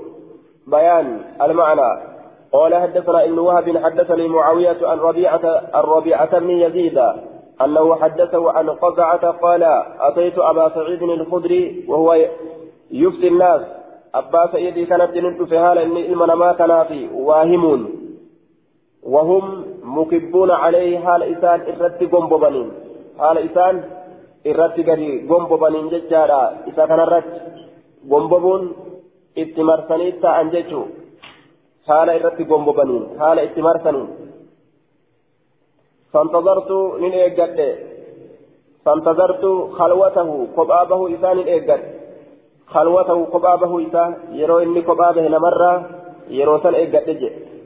[0.67, 2.11] بيان المعنى.
[2.53, 6.97] قال حدثنا ابن وهب حدثني معاوية عن ربيعة الربيعة بن يزيد
[7.61, 9.63] أنه حدثه عن قزعة قال
[9.99, 12.13] أتيت أبا سعيد الخدري وهو
[12.91, 13.61] يفتي الناس.
[14.15, 17.89] أبا سعيد كانت جنت في حال إن المنما كان في واهمون.
[19.03, 22.71] وهم مكبون عليه حال إسان إرتي قنببنين
[23.19, 23.83] حال إسان
[24.49, 27.29] إرتي قدي قنببنين ججارا إسا كان الرت
[28.11, 28.61] قنببون
[29.41, 30.83] اتمرسني تأن ججو
[31.87, 34.07] حال إرتي قنببنين حال اتمرسنين
[36.13, 37.59] فانتظرت من إيقاد
[38.85, 39.43] فانتظرت
[39.79, 41.81] خلوته قبابه إسان إيقاد
[42.73, 44.03] خلوته قبابه إسا
[44.39, 45.71] يرو إني قبابه نمرة
[46.29, 47.07] يرو سن إيقاد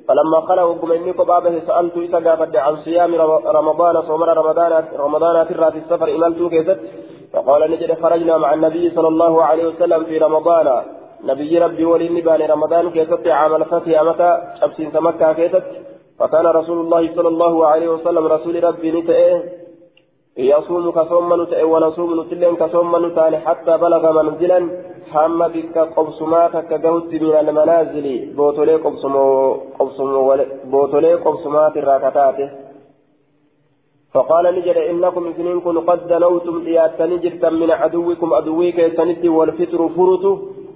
[0.08, 3.15] فلما خلوا قم إني قبابه سألت إسا قافد عن صيام
[3.46, 6.80] رمضان صومر رمضان رمضان في الرات السفر إملت كيست؟
[7.34, 10.68] فقال نجد خرجنا مع النبي صلى الله عليه وسلم في رمضان.
[11.24, 14.30] نبي ربي ولي نبان رمضان كيست؟ عام الفتح متى
[14.62, 15.63] شمسين سمكة كيست؟
[16.20, 19.64] فكان رسول الله صلى الله عليه وسلم رسول ربي نتئه.
[20.38, 24.60] يصوم كصوم نتئه ونصوم نتلين كصوم نتاني حتى بلغ منزلا
[25.12, 28.06] حم بك قبسمات كجهد من المنازل.
[28.38, 29.26] بوتولي قبسمو
[29.80, 30.38] قبسمو
[30.71, 32.50] بوتولي قبسمات الراكتاته
[34.13, 40.26] فقال نجد إنكم اثنين قد دنوتم إياتني جرتا من عدوكم عدويك سنتي والفطر فرط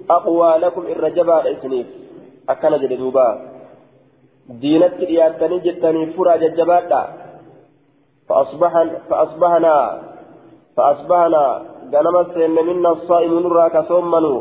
[0.10, 1.88] أقوى لكم الرجبا إسنيف
[2.50, 3.28] أكن جد دوبا.
[4.62, 7.29] دينت إياتني جتني فرا ججباتا.
[8.30, 9.76] فأصبحنا فأصبحنا
[10.78, 11.44] فأصبحنا
[11.90, 13.34] ganama seenne minna الصائم
[13.74, 14.34] ka soommanu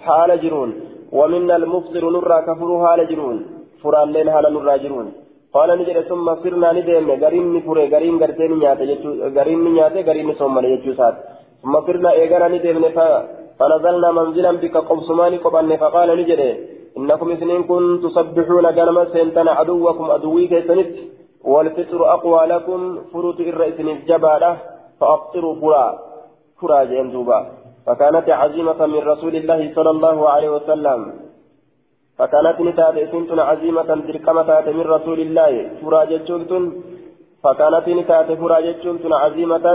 [0.00, 0.70] haala jiruun
[1.12, 3.36] ومنا المفطر نرى كفر حال جرون
[3.82, 5.06] فران لين حال نرى جرون
[5.54, 8.90] قال نجد ثم صرنا ندم غرين نفر غرين غرتين نياته
[9.36, 11.16] غرين نياته غرين سومن يجو سات.
[11.62, 12.84] ثم صرنا ايغانا ندم
[13.58, 16.40] فنزلنا منزلا بك قبسمان قبن فقال نجد
[16.98, 20.92] إنكم اثنين كنتم تسبحون غنما سنتنا عدوكم عدوي كيسنت
[21.46, 22.80] والفطر أقوى لكم
[23.12, 24.56] فروت الرئيس الجبالة
[25.00, 25.84] فأفطروا فرا
[26.60, 27.38] فرا جندوبا
[27.86, 31.00] فكانت عزيمة من رسول الله صلى الله عليه وسلم.
[32.18, 35.52] فكانت نتات سنتنا عزيمة تركمة من رسول الله.
[35.82, 36.64] فرا جتشنتن
[37.44, 39.66] فكانت نتات فرا جتشنتن عزيمة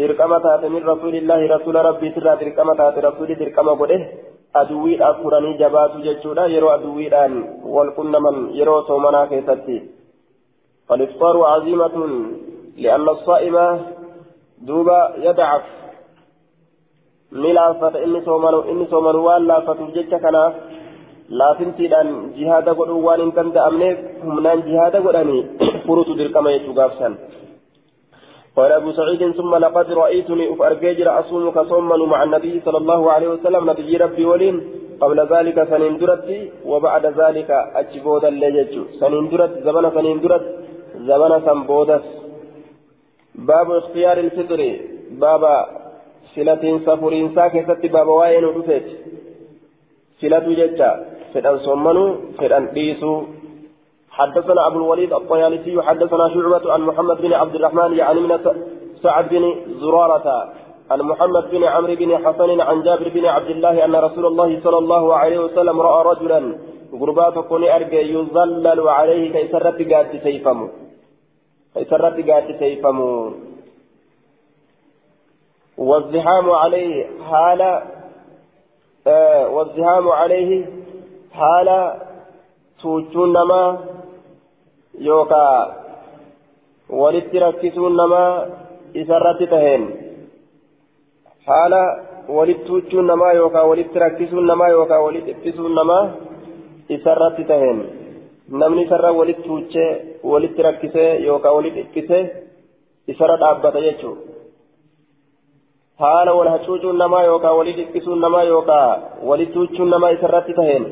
[0.00, 1.40] دركمة من رسول الله.
[1.56, 4.00] رسول ربي سرى دركمة رسول دركمة قده.
[4.54, 7.34] aduwwiidhaaf furanii jabaatu jechuudha yeroo aduwwiidhaan
[7.74, 9.76] wal qunnaman yeroo soomanaa keessatti
[10.90, 11.96] فالإفطار عزيمة
[12.76, 13.56] لأن الصائم
[14.68, 15.62] دوبا يدعف
[17.32, 18.20] ملافة إني
[18.90, 20.54] صومن وان لافة الججة كناف
[21.38, 25.42] laafintiidhaan jihaada godhuu waan hin danda'amneef humnaan jihaada godhanii
[25.86, 27.14] furutu dirqama jechuu gaafsan
[28.56, 33.70] قال أبو سعيد ثم لقد رأيتني أفرجر أصوم كصوما مع النبي صلى الله عليه وسلم
[33.70, 34.56] نبي ربي ولين.
[35.02, 36.28] قبل ذلك سنين درت
[36.70, 37.50] وبعد ذلك
[37.80, 40.44] أجبود الليجج سنين درت زمن سنين درت.
[41.08, 42.04] زمن سنبودس
[43.34, 44.60] باب اختيار الفطر.
[45.22, 45.44] باب
[46.34, 48.86] صلة سفرين ساكسة باب وين رفت
[50.20, 50.90] صلة ججة
[51.34, 52.08] فدان صمنوا
[52.38, 53.18] فدان ديسوا
[54.10, 58.30] حدثنا أبو الوليد الطيالسي حدثنا شعبة عن محمد بن عبد الرحمن يعني من
[59.02, 59.44] سعد بن
[59.80, 60.26] زرارة.
[60.90, 64.78] عن محمد بن عمرو بن حسن عن جابر بن عبد الله أن رسول الله صلى
[64.78, 66.40] الله عليه وسلم رأى رجلا
[67.00, 70.68] قربات كوني أرجى يظلل عليه كي سرت قاد سيفمو
[71.74, 73.32] كي سرت قاد سيفمو
[75.78, 77.60] والزحام عليه حال
[79.06, 80.66] آه والزحام عليه
[81.32, 81.68] حال
[82.82, 83.90] توجون نما
[85.00, 85.74] yookaa
[87.00, 88.46] walitti rakkisuun namaa
[89.02, 89.84] isarratti taheen
[91.46, 91.80] haala
[92.36, 96.02] walitti tuuchuun namaa yookaa walitti rakkisuun namaa yookaa walitti dhiphisuun namaa
[96.88, 97.80] isarratti taheen
[98.50, 99.90] namni isarra walitti tuuchee
[100.32, 102.24] walitti rakkisee yookaa walitti dhiphisee
[103.08, 104.22] isarra dhaabbata jechuudha.
[105.98, 108.88] haala wal hacuucuun namaa yookaa walitti dhiphisuun namaa yookaa
[109.30, 110.86] walitti tuuchuun namaa isarratti taheen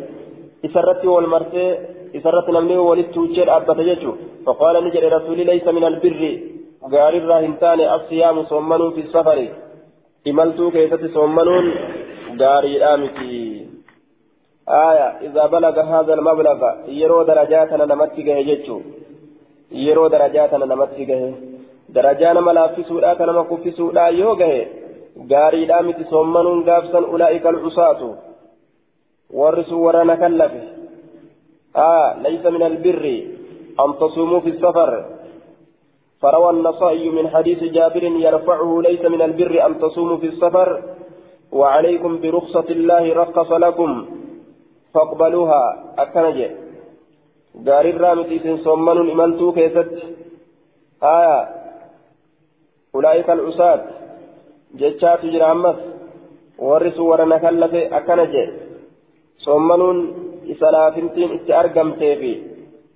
[0.62, 1.71] isarratti wal marsee
[2.18, 6.33] isarratti namni walitti tuuchee dhaabbata jechuudha faqaala ni jedhe rasuuli laysa min albirri
[6.94, 9.51] gaarirraa hin taane assiyaamu soommanuun fi safari
[10.25, 11.73] imaltuu keessatti soommanuun
[12.42, 13.58] gaariidhaa miti
[14.69, 18.81] آية إذا بلغ هذا المبلغ يرو درجاتنا نمتقه جتشو
[19.73, 21.33] يرو درجاتنا نمتقه.
[21.89, 24.67] درجانا ملافسودا كنما كفسودا يوغه
[25.33, 28.01] غاري دامتي صمنون غافسا أولئك العصاة.
[29.31, 30.63] ورسوا ورانا كلفه.
[31.77, 33.05] آه ليس من البر
[33.81, 35.05] أن تصوموا في السفر.
[36.23, 40.83] فروى النصائي من حديث جابر يرفعه ليس من البر أن تصوموا في السفر.
[41.53, 44.07] وعليكم برخصة الله رخص لكم.
[44.94, 45.62] فاقبلوها
[45.98, 46.38] أكنج
[47.66, 49.90] غاري الرامتي سن صمن إمنتو كيست
[51.03, 51.38] آية
[52.94, 53.81] أولئك العصاة
[54.81, 55.79] جتشات جرامس
[56.59, 58.35] ورسوا ورنا كلف أكنج
[59.46, 59.98] صمنون
[60.53, 62.35] إسلافنتين إتأرقم تيفي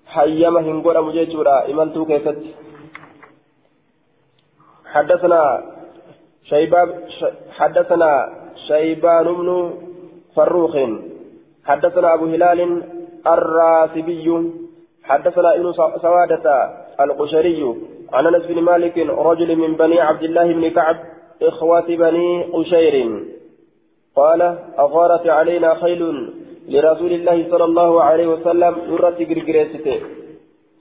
[0.06, 2.38] حيما هنقول مجيجورا إمنتو كيست
[4.92, 5.42] حدثنا
[6.50, 6.88] شيبان
[7.58, 8.10] حدثنا
[8.68, 9.48] شيبان بن
[10.36, 10.74] فروخ
[11.68, 12.60] حدثنا أبو هلال
[13.26, 14.26] الراسبي
[15.04, 15.72] حدثنا إبن
[16.02, 16.46] سوادة
[17.00, 17.60] القشري
[18.12, 20.96] عن أنس بن مالك رجل من بني عبد الله بن كعب
[21.42, 22.94] إخوة بني قشير.
[24.16, 24.40] قال
[24.78, 26.02] أغارت علينا خيل
[26.68, 30.00] لرسول الله صلى الله عليه وسلم نرت جرجريسته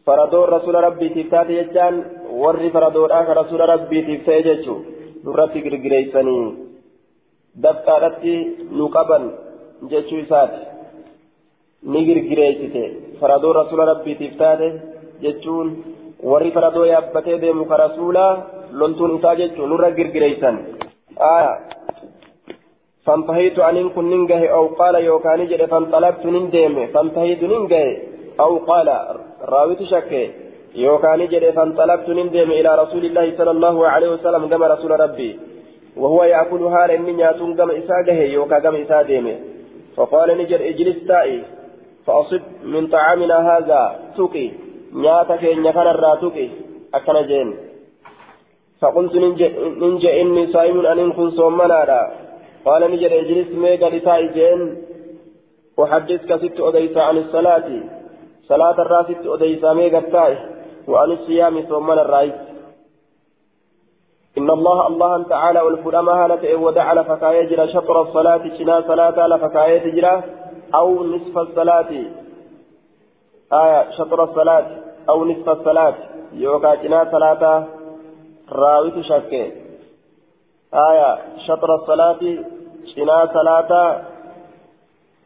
[0.06, 1.96] فردور رسول ربي تفتات يجان
[2.42, 4.76] ور فردور آخر رسول ربي تفتات يجو
[5.26, 6.40] نرت جرجريسني
[7.64, 8.24] دفترت
[8.80, 9.20] نقبا.
[9.90, 10.52] جتشو إسات
[11.94, 12.86] نجرجريسته
[13.20, 14.62] فردور رسول ربي تفتات
[15.24, 15.68] jechuun
[16.32, 18.32] warri faradoo yaabbatee deemu ka rasuulaa
[18.80, 20.58] loltuun isaa jechuun nurra girgireeysan
[23.06, 27.84] فانتهيت عن كن ننجه أو قال يوكاني جد فانطلقت نندم فانتهيت ننجه
[28.40, 28.88] أو قال
[29.54, 30.24] راويت شكي
[30.76, 35.32] يوكاني جد فانطلقت نندم إلى رسول الله صلى الله عليه وسلم كما رسول ربي
[36.02, 39.26] وهو يأكل هار من ياتون كما إساقه يوكا كما إساديم
[39.96, 41.44] فقال نجر اجلس تائي
[42.06, 43.82] فأصب من طعامنا هذا
[44.18, 44.48] تقي.
[44.94, 46.48] نياتك إن يكن الراتقي
[46.94, 47.50] أكن جين.
[48.82, 49.16] فقلت
[49.82, 52.12] ننجى إني صائم أن كن صومنا
[52.66, 54.62] قال نجد اجلس ميغا لتاي جين.
[55.84, 57.68] أحدثك ست أديس عن الصلاة.
[58.50, 60.34] صلاة الراس ست أديس ميغا تاي
[60.88, 62.51] وعن الصيام ثم الرئيس
[64.38, 70.24] إن الله الله تعالى والفلما هالة ودعل فكاية جرى شطر الصلاة شنا صلاة لفكاية جرى
[70.76, 71.92] أو نصف الصلاة.
[73.54, 74.66] آية شطر الصلاة
[75.10, 75.96] أو نصف الصلاة.
[76.34, 77.68] يوكا شنا صلاة
[78.52, 79.52] راوي تشكي
[80.74, 81.18] آية
[81.48, 82.22] شطر الصلاة
[82.96, 84.02] شنا صلاة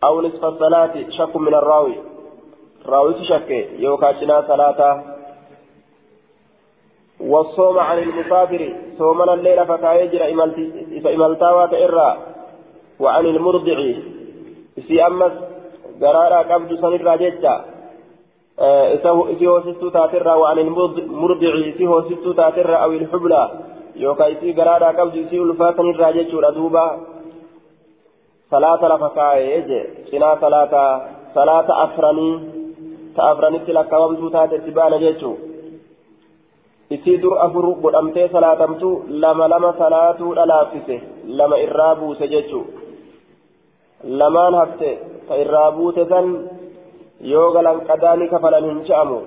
[0.03, 0.93] أو نصف الصلاة.
[1.09, 1.95] شك من الراوي.
[2.85, 5.14] راوي شك يوكا شنا صلاة
[7.19, 10.21] والصوم عن المسافر صومنا الليل فكايجر
[11.15, 12.17] إمالتا وتئرى
[12.99, 13.77] وعن المرضع
[14.87, 15.31] في أمس
[16.01, 17.55] قرارا قبض سنرى جدا
[18.59, 23.49] إسي هو ستو تاترى وعن المرضع إسي هو ستو تاترى أو الحبلى
[23.95, 26.99] qabdu isii ulfaatan irraa jechuudha duuba
[28.49, 31.01] salaata lafa kaa'ee je cinaa salaata
[31.33, 32.33] salaata afranii
[33.15, 35.37] ta afranitti lakkaawamtuu taate itti baana jechuu
[36.89, 42.65] isii dur afur godhamtee salaatamtu lama lama salaatuu dhalaaffise lama irraa buuse jechuu
[44.03, 44.89] lamaan hafte
[45.27, 46.49] ta irraa buute san
[47.33, 49.19] yoo galan qadaa ni kafalan hin je'amu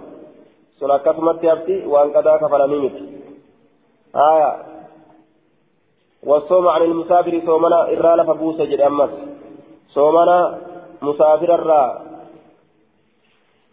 [0.78, 3.18] sun akkasumatti hafti waan qadaa kafalanii miti
[4.16, 4.56] آية
[6.22, 9.10] والصوم عن المسافر صومنا إرى لفبوسة جد أمس
[9.88, 10.58] صومنا
[11.02, 12.02] مسافر الرا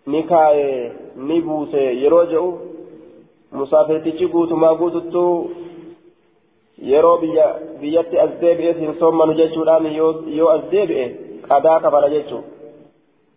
[0.07, 2.64] نكاي نبوسة يروجو مسافر
[4.05, 5.25] تجيبوت ما قوتتو
[6.77, 7.45] yeroo biyya
[7.81, 11.05] biyyatti as deebi'ee hin soommanu jechuudhaan yoo as deebi'e
[11.49, 12.43] qadaa kafala jechuu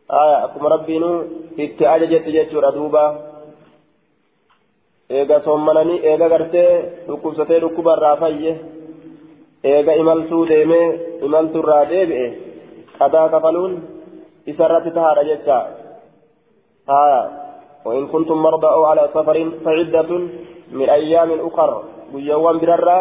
[0.09, 1.11] akkuma rabbiinu
[1.65, 3.05] itti ajajetti jechuudha duuba
[5.11, 6.71] eega soommananii eega gartee
[7.07, 8.53] dhukkubsatee dhukkubarraa fayye
[9.65, 10.87] eega imaltuu deemee
[11.27, 12.27] imaltuurraa deebi'e
[12.99, 13.83] qadaa kafaluun
[14.47, 15.59] isarratti tahaadha jecha
[16.93, 17.21] haya
[17.89, 20.11] وإن كنتم مرضى أو على سفر فعدة
[20.79, 21.71] من أيام أخر
[22.13, 22.99] بيوان بررا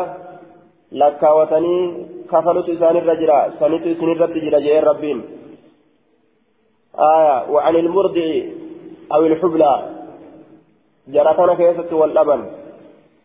[1.01, 1.77] لكا وتني
[2.31, 5.19] كفلت إسان الرجرة سنت إسان الرجرة جاء ربين
[7.15, 8.27] آية وعن المرضع
[9.13, 9.73] أو الحبلى
[11.99, 12.41] wal dhaban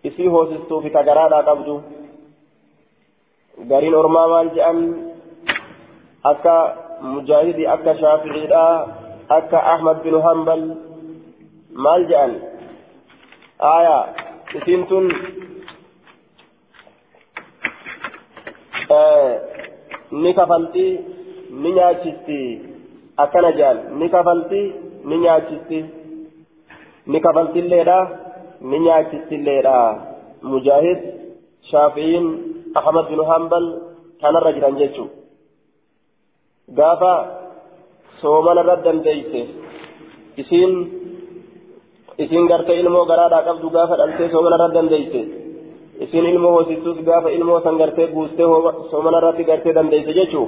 [0.07, 1.75] isii hoosistuu fi tagaraadhaa qabdu
[3.71, 4.79] gariin ormaa maal jedhan
[6.31, 6.55] akka
[7.15, 8.87] mujaahidii akka shaaficiidhaa
[9.39, 10.63] akka ahmad bin hambal
[11.85, 12.33] maal jedhan
[13.75, 13.97] aya
[14.59, 15.07] isiin tun
[20.23, 20.87] ni kafalti
[21.63, 22.39] ni nyaachisti
[23.25, 24.63] akkana jaan ni kafalti
[25.09, 25.79] ni nyaachisti
[27.07, 27.99] ni kafaltilleedha
[28.71, 29.77] ni nyaachistilleedha
[30.43, 31.01] mujaahid
[31.71, 32.27] shaafi'iin
[32.81, 33.65] ahmad bin hanbal
[34.23, 35.09] kanarra jiran jechuu
[36.79, 37.15] gaafa
[38.21, 39.41] soomanarra dandeeyse
[40.43, 40.73] isiin
[42.25, 45.21] isiin gartee ilmoo garaadhaa qabdu gaafa dhaltee soomanarra dandeeyse
[46.05, 48.47] isiin ilmoo hoosistus gaafa ilmoo san gartee buustee
[48.91, 50.47] soomanarratti gartee dandeeyse jechuu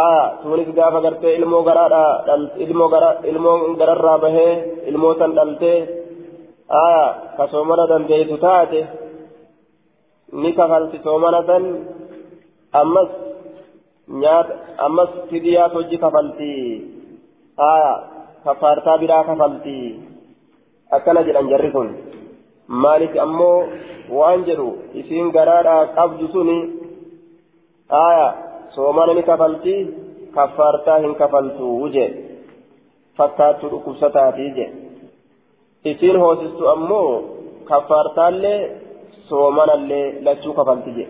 [0.00, 2.36] aa tuunis gaafa gartee ilmoo garaadhaa
[2.66, 4.52] ilmoo gara ilmoo gararraa bahee
[4.90, 5.78] ilmoo san dhaltee
[6.82, 7.04] aa
[7.36, 8.80] ka soomana dandeeysu taate
[10.42, 11.64] ni kafalti soomana san
[12.80, 13.10] ammas
[14.22, 14.54] nyaata
[14.86, 16.50] ammas fidiyaat hojii kafalti
[17.72, 17.92] aya
[18.44, 19.76] kafaartaa biraa kafalti
[20.96, 21.88] akkana jedhan jarri kun
[22.84, 23.58] maaliif ammoo
[24.18, 24.68] waan jedhu
[25.00, 26.58] isiin garaadhaa qabdu suni
[28.04, 28.26] aya
[28.76, 29.74] soomana ni kafalti
[30.36, 32.06] kafaartaa hin kafaltu je
[33.18, 34.66] fakkaattu dhukkubsataatii je
[35.92, 37.08] isiin hoosistu ammoo
[37.70, 38.60] kafaartaallee
[39.28, 41.06] soomanallee lachuu kafalti je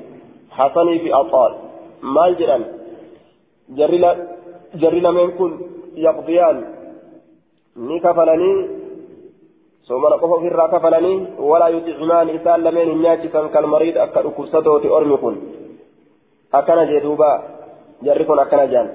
[0.58, 1.52] hasanii fi axaal
[2.16, 2.64] maal jedhan
[4.82, 5.52] jarri lameen kun
[6.06, 6.58] yaqdiyaan
[7.88, 8.58] ni kafalanii
[9.88, 15.36] qofa ofirraa kafalanii walaa yuxicumaan isaan lameen hin nyaachisan kalmariid akka dhukkubsatooti ormi kun
[16.52, 17.30] akkana jee duuba
[18.02, 18.90] jarri kun akkana jedhan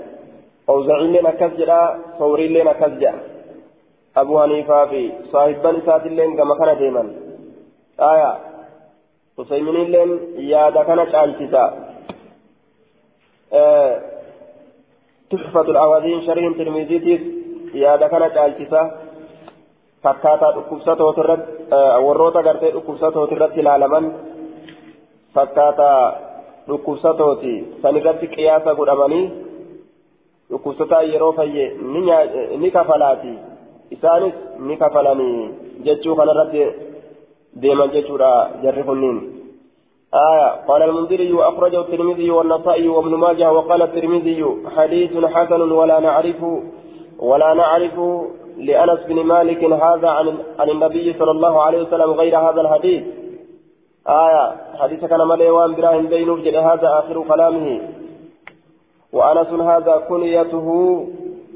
[0.68, 1.80] awzaciilleen akkas jedha
[2.20, 3.20] sawriilleen akkas jedha
[4.16, 7.10] abu haniifaa fi saahibban isaatilleen gama kana deeman
[8.12, 8.32] aya
[9.38, 10.20] usayminilleen
[10.52, 11.64] yaada kana caalchisa
[15.32, 17.22] تحفة الأوادين شرح ترمذيتيس
[17.74, 18.82] يا دكنا جالسة
[20.06, 21.42] فكاتا دكوبساتو ترد
[22.06, 24.06] وروتا غرتي دكوبساتو ترد العالمين
[25.36, 25.92] فكاتا
[26.68, 29.26] dhukkubsatooti san irratti qiyaasa godhamanii
[30.50, 31.66] dhukkubsataa yeroo fayye
[32.62, 33.34] ni kafalaati
[33.96, 35.50] isaanis ni kafalanii
[35.86, 36.66] jechuu kanarratti
[37.62, 38.34] deeman jechuudha
[38.64, 39.20] jarri kunniin
[40.14, 44.46] آية قال المنذري وأخرجه الترمذي والنسائي وابن ماجه وقال الترمذي
[44.76, 46.42] حديث حسن ولا نعرف
[47.20, 47.98] ولا نعرف
[48.58, 53.04] لأنس بن مالك هذا عن عن النبي صلى الله عليه وسلم غير هذا الحديث.
[54.08, 57.82] آية حديث كان مليوان براهيم بين هذا آخر كلامه.
[59.14, 60.68] وأنس هذا كنيته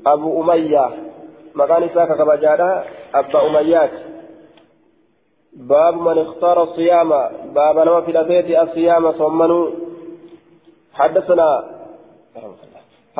[0.08, 0.90] أبو أمية.
[1.56, 2.84] مكان ساكا كبجارة
[3.16, 3.92] أبا أميات
[5.54, 7.10] باب من اختار الصيام.
[7.56, 9.70] باب نوى في الأبيت الصيام صمنوا.
[10.94, 11.64] حدثنا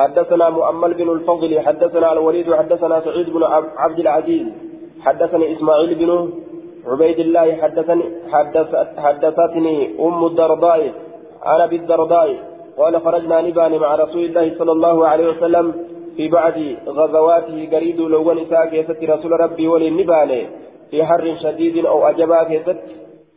[0.00, 3.42] حدثنا مؤمل بن الفضل حدثنا الوليد حدثنا سعيد بن
[3.76, 4.46] عبد العزيز
[5.00, 6.30] حدثني إسماعيل بن
[6.86, 10.92] عبيد الله حدثني حدثت حدثتني أم الدرداء
[11.46, 12.28] أنا بالدرداء
[12.78, 15.66] قال خرجنا نبان مع رسول الله صلى الله عليه وسلم
[16.16, 20.46] في بعد غزواته قريد لو نساء كيست رسول ربي وللنبان
[20.90, 22.78] في حر شديد أو أجبا كيست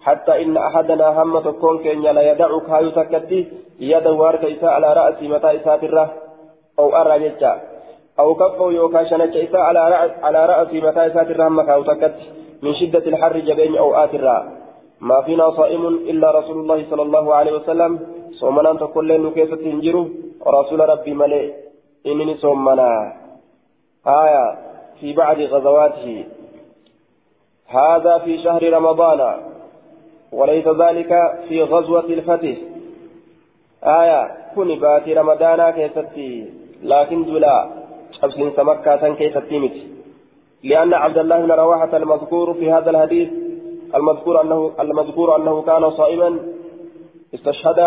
[0.01, 3.47] حتى إن أحدنا هم تكون كن لا يدع كايو تكتي
[3.79, 5.77] يده وارك إساء على رأس متى إساء
[6.79, 7.31] أو أرى
[8.19, 9.79] أو كفو يوكا شنك على
[10.21, 12.25] على رأس متى إساء الره مكايو تكتي
[12.63, 14.63] من شدة الحر جبين أو آترا
[15.01, 17.99] ما فينا صائم إلا رسول الله صلى الله عليه وسلم.
[18.31, 20.07] صومنا تقول كيف تنجروا
[20.45, 21.53] ورسول ربي ملئ.
[22.05, 23.13] إنني صومنا.
[24.07, 24.57] آية
[24.99, 26.25] في بعد غزواته.
[27.67, 29.37] هذا في شهر رمضان.
[30.31, 31.11] وليس ذلك
[31.47, 32.57] في غزوة الفتح.
[33.83, 34.21] آية
[34.55, 37.69] كن باتي رمضان كيستي لكن دولا
[38.23, 39.77] أبسن سمكة كيستي مت
[40.63, 43.29] لأن عبد الله بن رواحة المذكور في هذا الحديث
[43.95, 46.39] المذكور أنه المذكور أنه كان صائما
[47.35, 47.79] استشهد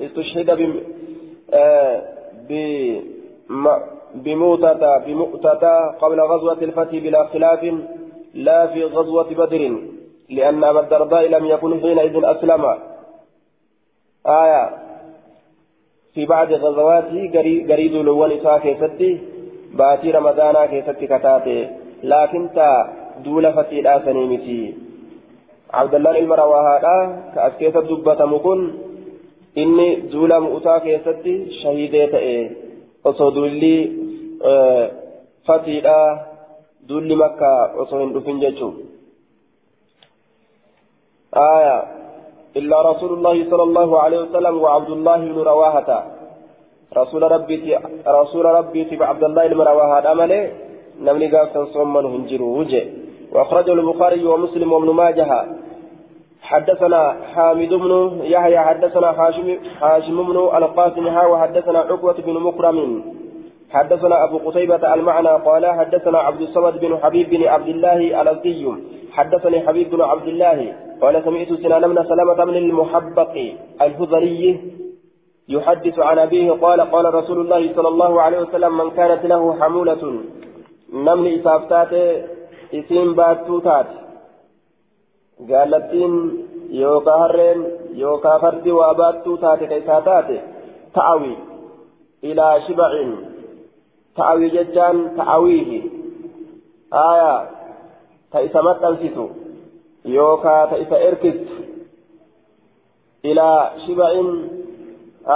[0.00, 0.50] استشهد
[1.52, 2.02] آه
[4.14, 7.74] بموتة بمؤتة قبل غزوة الفتح بلا خلاف
[8.34, 9.78] لا في غزوة بدر
[10.30, 12.64] لأن أبا الدرداء لم يكن حينئذ أسلم.
[14.26, 14.70] آية
[16.14, 17.30] في بعد غزواته
[17.70, 19.10] قريد لون إساء كيستي
[19.78, 21.58] باتي رمضانا كيستي كتاتي.
[22.04, 22.70] لكن تا
[23.24, 24.74] دولة فتيل آسني متي
[25.74, 26.74] عبد الله المرواها
[27.34, 28.60] كأسكيت الدبة مكن
[29.58, 32.50] إني دولة مؤتا كيستي شهيدة إيه
[33.04, 33.92] وصدولي
[34.44, 34.90] آه
[35.46, 35.86] فتيل
[36.88, 38.70] دولي مكة وصهن دفن جيشو
[41.36, 41.76] آية
[42.56, 46.06] إلا رسول الله صلى الله عليه وسلم وعبد الله بن رواحة.
[46.96, 47.78] رسول ربي
[48.08, 50.50] رسول ربي في عبد الله بن رواحة أمله
[51.02, 52.84] نمني قاسا صمن هنجرو وجه.
[53.32, 55.44] وأخرجه البخاري ومسلم وابن ماجه.
[56.42, 62.78] حدثنا حامد بن يحيى حدثنا حاشم حاشم بن القاسم ها وحدثنا عقبة بن مكرم.
[63.70, 68.72] حدثنا أبو قتيبة المعنى قال حدثنا عبد الصمد بن حبيب بن عبد الله الأزدي.
[69.12, 70.58] حدثني حبيب بن عبد الله.
[71.04, 73.34] قال سمعت سنان بن سلمة بن المحبق
[73.86, 74.60] الهذلي
[75.48, 80.02] يحدث عن أبيه قال قال رسول الله صلى الله عليه وسلم من كانت له حمولة
[80.92, 81.92] نمني إسافتات
[82.74, 83.86] إسيم باتوتات
[85.50, 86.12] قالتين
[86.70, 87.58] يوكا هرين
[87.94, 90.28] يوكا فردي واباتوتات كيساتات
[90.94, 91.34] تعوي
[92.24, 92.92] إلى شبع.
[94.14, 95.78] ta'awii jechaan ta'awiihi
[97.04, 97.40] aayaa
[98.30, 98.62] ta isa
[100.04, 101.54] yookaa ta isa erkistu
[103.22, 104.28] ilaa shiba'in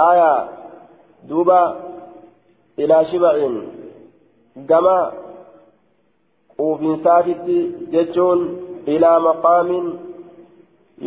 [0.01, 0.47] aayaa
[1.29, 1.59] duuba
[2.77, 3.55] ilaa shiba'in
[4.71, 4.97] gama
[6.57, 7.57] quufinsaatitti
[7.95, 8.41] jechuun
[8.95, 9.85] ilaa maqaamin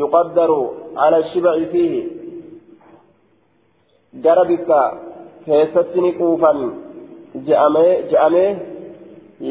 [0.03, 0.61] yuqaddaru
[1.07, 2.03] ala shiba'i fiihi
[4.25, 4.81] gara bikka
[5.45, 6.59] keessatti ni quufan
[7.47, 8.51] je'amee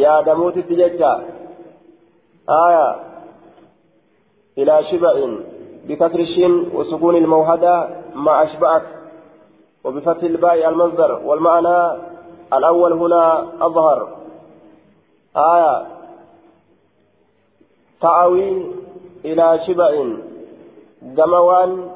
[0.04, 1.12] yaadamuutitti jecha
[2.50, 3.11] آية
[4.58, 5.14] إلى شبع
[5.88, 8.84] بكسر الشين وسكون الموحدة مع أشبعك
[9.84, 12.02] وبفتح الباء المصدر والمعنى
[12.54, 14.10] الأول هنا أظهر.
[15.36, 15.88] آية
[18.02, 18.66] تعوي
[19.26, 20.06] إلى شبع
[21.02, 21.90] جموان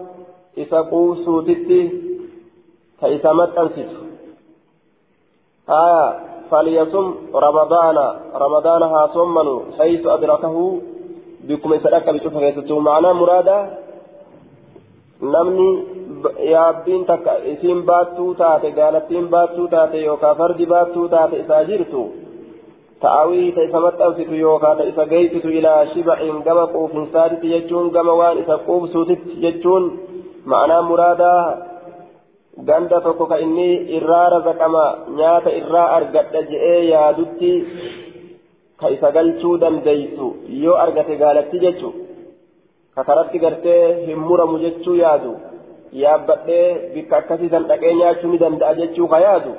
[0.58, 2.02] إسقو سوتتي
[3.02, 3.98] فإسامت أنسته
[5.70, 6.20] آية
[6.52, 7.98] فليصم رمضان.
[8.36, 10.82] رمضان ها صمنوا حيث أدركه
[11.48, 13.58] بكم سلك بشوف كيستو معنى مرادة
[15.34, 15.70] namni
[16.52, 22.02] yaabbiin takka isiin baattuu taate gaalattiin baattuu taate yookaan fardi baattuu taate isaa jirtu
[23.04, 28.38] ta'awii ta isa maxxansitu yookaan ta isa geessitu ilaa shiba'in gama quufinsaatitti jechuun gama waan
[28.44, 29.84] isa quubsuutitti jechuun
[30.52, 31.42] ma'anaa muraadaa
[32.68, 34.86] ganda tokko ka inni irraa razaqama
[35.20, 37.52] nyaata irraa argadha je'ee yaadutti
[38.80, 40.28] ka isa galchuu dandeeysu
[40.64, 41.90] yoo argate gaalatti jechu
[42.96, 45.32] ka karatti gartee hin muramu jechuu yaadu
[46.02, 46.66] yaabbadhee
[46.96, 49.54] bikka akkasiisan dhaqee nyaachuu ni danda'a jechuu ka yaadu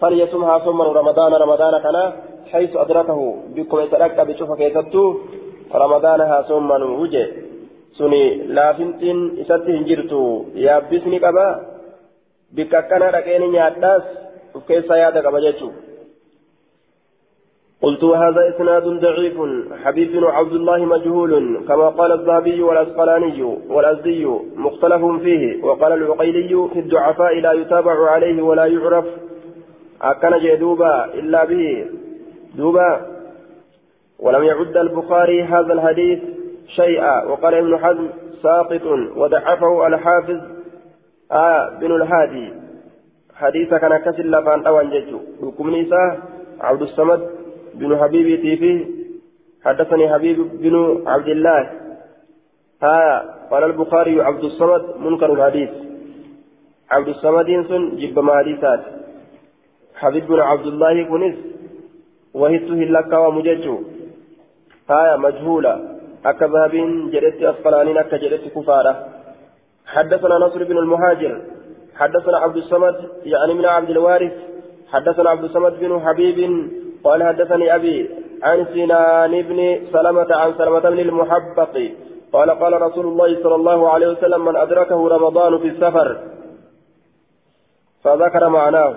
[0.00, 2.04] falyasum haa sommanu ramadaana ramadaana kana
[2.52, 3.20] حيث أدركه
[3.54, 5.04] بكم يتلقى بشوفة كيستو
[5.74, 7.24] رمضان ها sommanu wuje
[7.98, 8.22] suni
[8.56, 10.20] laafintiin isatti hin jirtu
[10.54, 11.46] yaabbisni qaba
[12.56, 14.04] bikka akkana dhaqeeni nyaadhaas
[14.56, 15.85] uf keessaa yaada qaba jechuudha.
[17.82, 19.34] قلت وهذا إسناد ضعيف
[19.84, 26.78] حبيب بن عبد الله مجهول كما قال الذهبي والأسقلاني والأزدي مختلف فيه وقال العقيلي في
[26.78, 29.04] الضعفاء لا يتابع عليه ولا يعرف.
[30.02, 31.86] أكن جدوبا إلا به.
[32.54, 33.06] دوبا
[34.18, 36.18] ولم يعد البخاري هذا الحديث
[36.76, 38.08] شيئا وقال ابن حزم
[38.42, 38.82] ساقط
[39.16, 40.40] وضعفه الحافظ
[41.32, 42.52] آه بن الهادي.
[43.34, 45.18] حديث كان كسل لفان أوان ججو.
[45.42, 45.86] حكم
[46.60, 47.35] عبد الصمد
[47.78, 48.86] بن حبيب تيفي
[49.64, 50.74] حدثني حبيب بن
[51.06, 51.70] عبد الله.
[52.82, 55.70] آه قال البخاري عبد الصمد منكر الحديث.
[56.90, 58.82] عبد الصمد سن جب ماليسات
[59.94, 61.36] حبيب بن عبد الله كنس
[62.34, 63.76] وهته لك ومججو.
[64.90, 65.74] آية مجهولة
[66.24, 66.74] أكا ذهب
[67.12, 68.94] جدت أسقلانين أكا جدت كفارة.
[69.86, 71.32] حدثنا نصر بن المهاجر.
[72.00, 74.32] حدثنا عبد الصمد يعني من عبد الوارث.
[74.92, 76.38] حدثنا عبد الصمد بن حبيب
[77.06, 77.96] قال حدثني أبي
[78.42, 79.58] عن سنان بن
[79.92, 81.74] سلمة عن سلمة بن المحبق
[82.32, 86.08] قال قال رسول الله صلى الله عليه وسلم من أدركه رمضان في السفر
[88.04, 88.94] فذكر معناه.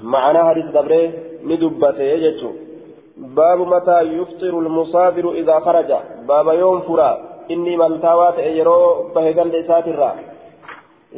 [0.00, 1.12] معنى حديث دبره
[1.48, 2.50] ندبته يجتو.
[3.38, 5.90] باب متى يفطر المسافر إذا خرج.
[6.28, 7.10] باب يوم فرا.
[7.50, 8.80] إني من تاوات يرو
[9.14, 10.10] بهجل ساترا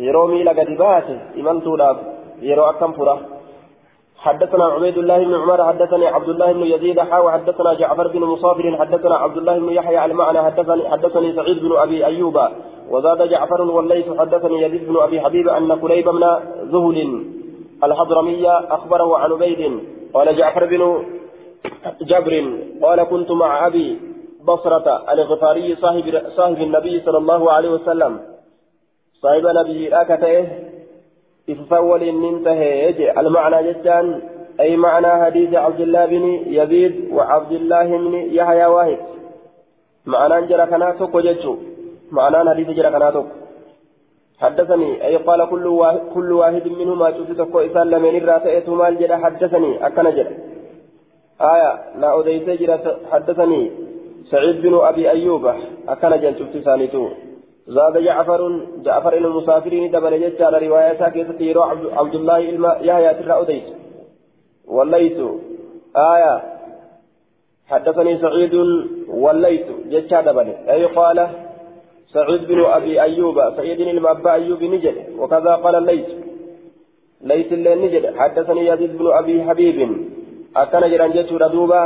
[0.07, 1.09] يرو ميلا قدبات
[1.39, 1.97] إمن تولاب
[2.43, 3.17] يرو أكم فرا.
[4.21, 8.77] حدثنا عبيد الله بن عمر حدثني عبد الله بن يزيد حاوى حدثنا جعفر بن مصافر
[8.81, 12.39] حدثنا عبد الله بن يحيى المعنى حدثني حدثني سعيد بن أبي أيوب
[12.91, 16.25] وزاد جعفر والليث حدثني يزيد بن أبي حبيب أن كليب بن
[16.73, 17.25] ذهل
[17.85, 19.81] الحضرمي أخبره عن عبيد
[20.15, 21.05] قال جعفر بن
[22.01, 22.35] جبر
[22.83, 23.99] قال كنت مع أبي
[24.45, 28.21] بصرة الغفاري صاحب صاحب النبي صلى الله عليه وسلم
[29.23, 30.70] صاحب نبي اكته
[31.53, 34.21] إفول انتهى المعنى جدا
[34.61, 38.99] أي معنى حديث عبد الله بن يزيد وعبد الله بن يحيى واحد
[40.07, 41.59] معنى جرى كناتك وجدت
[42.11, 43.27] معنى حديث جرى كناتك
[44.41, 49.87] حدثني أي قال كل واحد, كل واحد منهما شفتك إسان لمن الراتئة مال جرى حدثني
[49.87, 50.35] أكن جرى
[51.41, 52.79] آية لا أديت جرى
[53.13, 53.71] حدثني
[54.31, 55.45] سعيد بن أبي أيوب
[55.89, 57.09] أكن جرى شفت ثانيتو
[57.67, 61.63] زاد جعفر جعفر المسافرين دبل جت على رواية كيست يرو
[61.99, 63.65] عبد الله إلما يحيى ترى أديت.
[64.67, 65.19] والليث.
[65.97, 66.43] آية.
[67.67, 68.55] حدثني سعيد.
[69.09, 69.67] والليث.
[69.87, 70.49] جتشا دبل.
[70.69, 71.29] أي قال
[72.13, 74.97] سعيد بن أبي أيوب سعيد أبا أيوب نجد.
[75.19, 76.09] وكذا قال الليث.
[77.21, 78.17] ليث اللي نجد.
[78.17, 79.79] حدثني يزيد بن أبي حبيب.
[80.57, 81.83] أكن جران جتشو ردوبا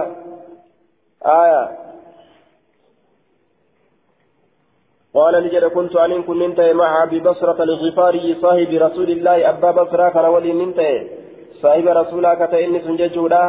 [1.27, 1.84] آية.
[5.15, 10.09] قال نجد كنت أن كنت ننتهي مع أبي بصرة الغفاري صاحب رسول الله أبا بصرة
[10.09, 11.07] كان ولي ننتهي.
[11.63, 13.45] صاحب رسولك تإني سنججودا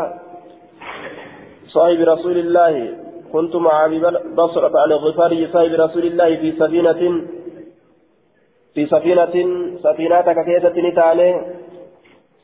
[1.67, 2.73] صاحب رسول الله
[3.33, 3.99] كنت مع أبي
[4.39, 7.01] بصرة الغفاري صاحب رسول الله في سفينة
[8.73, 9.35] في سفينة
[9.83, 11.29] سفينتك كيسة نتاني.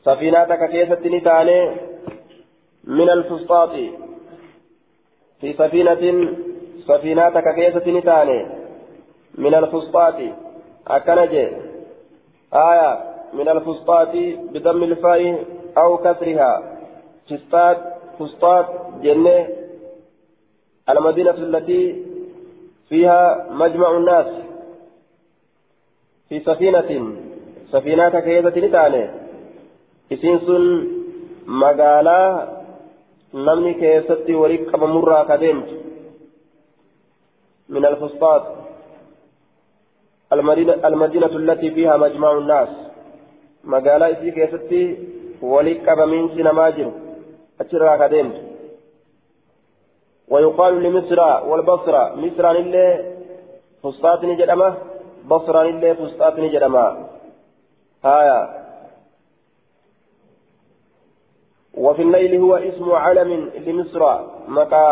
[0.04, 1.60] سفينتك كيسة نتاني
[2.84, 3.74] من الفسطاط.
[5.40, 6.02] في سفينة
[6.88, 8.61] سفينتك كيسة نتاني.
[9.34, 10.14] من الفسطاط
[10.88, 11.48] أكنجي
[12.54, 13.12] آية.
[13.32, 14.08] من الفسطاط
[14.52, 15.44] بدم الفاء
[15.78, 16.52] أو كسرها.
[17.30, 17.76] فسطاط
[18.18, 18.66] فسطاط
[19.02, 19.48] جنة.
[20.88, 22.04] المدينة التي
[22.88, 24.26] فيها مجمع الناس.
[26.28, 27.16] في سفينة.
[27.72, 29.10] سفينة كيدة نتاني
[30.12, 30.46] إسنس
[31.46, 32.48] مقالا
[33.34, 35.68] نمني كيستي وريك مرة كدمت
[37.68, 38.42] من الفسطاط
[40.32, 40.72] المدينة,
[41.36, 42.68] التي فيها مجمع الناس.
[43.64, 44.98] مقالا إسي كيستي
[45.42, 46.90] وليك من سنماجر
[47.60, 48.36] أترى كدمت
[50.28, 52.14] ويقال لمصر والبصرة.
[52.14, 53.12] مصر اللي
[53.82, 54.74] فسطاط نجدمه
[55.30, 56.84] بصرة اللي فسطاط نجدمه
[58.04, 58.62] هايا.
[61.74, 64.02] وفي الليل هو اسم علم لمصر.
[64.48, 64.86] مكا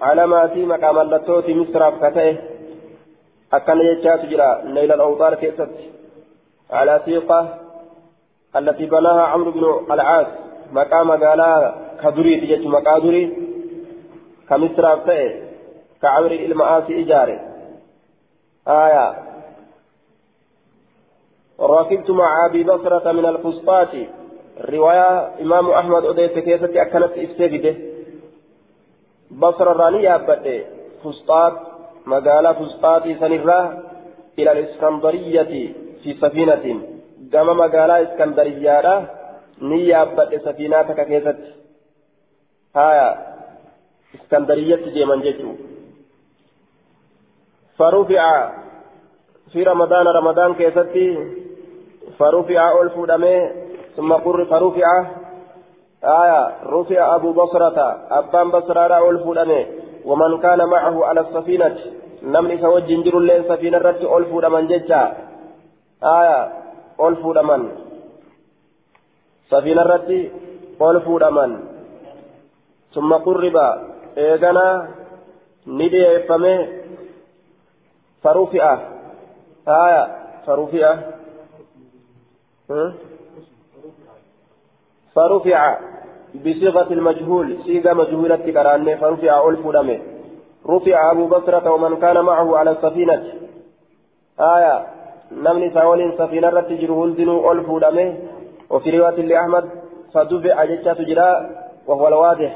[0.00, 2.57] علاماتي مكا ملتوتي مصر فكته
[3.52, 5.68] أكن يجات جرا نيل الأوطار كيست
[6.70, 7.58] على ثقة
[8.56, 10.26] التي بناها عمرو بن العاص.
[10.72, 13.24] مكا مقالا كدري تجت مكا دري
[14.48, 15.42] كمصر فكته
[16.02, 17.40] كعمر المآسي إجاري.
[18.68, 19.28] آية.
[21.60, 23.88] ركبت مع أبي بصرة من الفسطاط
[24.60, 27.74] رواية إمام أحمد أديت كيسة أكلت إستفده
[29.30, 30.66] بصر الراني يابد
[31.04, 31.52] فسطاط
[32.12, 33.60] مقالة فسطاط سنرة
[34.38, 35.52] إلى الإسكندرية
[36.02, 36.66] في سفينة
[37.32, 38.78] كما مقالة إسكندرية
[39.90, 41.50] yaabbadhe safiinaa takka keessatti
[42.74, 43.06] haya
[44.14, 45.54] iskandariyyatti deeman jechuu
[47.78, 48.30] farufi'a
[49.52, 51.06] fi ramadaana ramadaan keessatti
[52.18, 55.06] farufi'a ol fuudhamee ثم قر فرفع
[56.04, 57.78] آية رفع أبو بصرة
[58.10, 59.66] أبان بصرة أول فلانه
[60.08, 61.76] ومن كان معه على السفينة
[62.22, 65.02] نمني سوى جنجر اللين سفينة رت أول فلان ججا.
[66.18, 66.40] آية
[67.00, 67.62] أول فلان
[69.50, 70.10] سفينة رت
[70.80, 71.52] أول فلان
[72.94, 73.56] ثم قرب
[74.18, 74.68] إيغانا
[75.66, 76.58] ندي إفمه
[78.22, 78.66] فرفع
[79.68, 80.02] آية
[80.46, 80.88] فرفع
[85.14, 85.78] فرفع
[86.34, 89.98] بصيغة المجهول صيغة مجهولة كرانة فرفع ألف دمه
[90.66, 93.24] رفع أبو بكرة ومن كان معه على السفينة.
[94.40, 94.86] آية
[95.32, 98.16] نمني ساول سفينة رتجر هندنو ألف دمه
[98.70, 99.64] وفي رواية لأحمد
[100.14, 102.52] فدفع جتة جراء وهو الواضح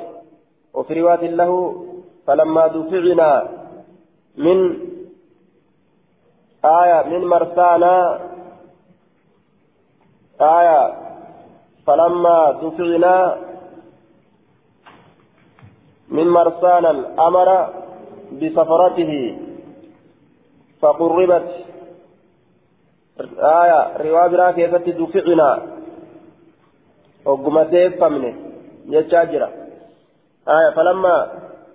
[0.74, 1.84] وفي رواية له
[2.26, 3.48] فلما دفعنا
[4.36, 4.78] من
[6.64, 8.20] آية من مرسانا
[10.40, 10.94] آية
[11.86, 13.36] فلما دفعنا
[16.16, 16.92] من مرسانا
[17.28, 17.48] أمر
[18.40, 19.12] بسفرته
[20.80, 21.48] فقربت
[23.60, 25.50] آية رواية برا كيست دفعنا.
[27.24, 28.34] وقمت فمنه.
[28.94, 29.48] يجاجرا
[30.56, 31.16] آية فلما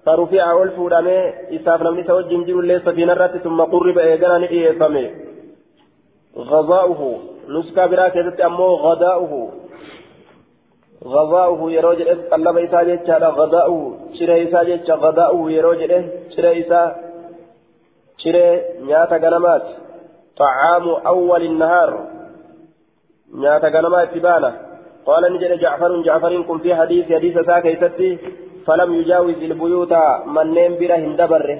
[0.05, 1.17] فرفع ألف ودمي
[1.55, 5.05] إساف نمني توجه جير الليل سفينة رات ثم قرب إيقنا نئي فمه.
[6.37, 7.01] غذاؤه
[7.49, 9.33] نسكا برا كيست أمو غداؤه.
[11.05, 16.03] غذاؤه يرو جده قلب إسا جيتشا غذاؤه شري إسا جيتشا غذاؤه يرو جده
[16.35, 16.95] شري إسا
[18.17, 19.65] شري نياتا غنمات.
[20.37, 22.07] طعام أول النهار
[23.33, 24.51] نياتا غنمات تبانا
[25.05, 28.17] قال نجد جعفر جعفر كن في حديث حديث ساكا يستي
[28.65, 29.93] فلم يجاوز البيوت
[30.25, 31.59] من نيم بره هندبره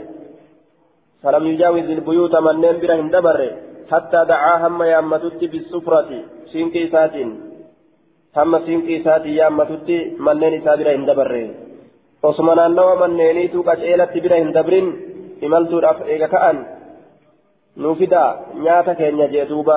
[1.23, 3.51] فلم يجاوز البيوت من نيم بره هندبره
[3.91, 6.09] حتى دعا هم يامتت بالسفرة
[6.51, 7.46] سينكي ساتين.
[8.38, 11.42] hamma siinqii isaatii yaammatutti manneen isaa bira hin dabarre
[12.30, 14.88] osuma naannawa manneeniitu qaceelatti bira hin dabrin
[15.46, 16.64] imaltuudhaaf eega ka'an
[17.82, 18.22] nuufida
[18.64, 19.76] nyaata keenya jee duuba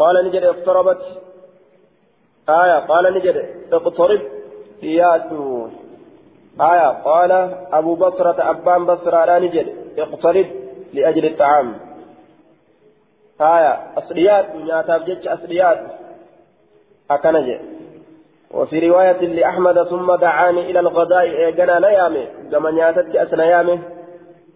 [0.00, 1.00] qaala ni jedhe iqtarabat
[2.48, 3.36] آية قال نجد
[3.72, 4.20] اقترب
[4.82, 5.68] ياتو
[6.60, 7.32] آية قال
[7.72, 9.66] أبو بصرة أبان بصرة لا نجد
[9.98, 10.46] اقترب
[10.92, 11.68] لأجل الطعام
[13.40, 15.80] آية أصليات نياتاب جتش أصليات
[17.11, 17.59] أكنجد
[18.51, 22.27] وفي رواية لأحمد ثم دعاني إلى الغداء إيقنا نيامي.
[22.51, 23.79] كما نياتت أسنيامي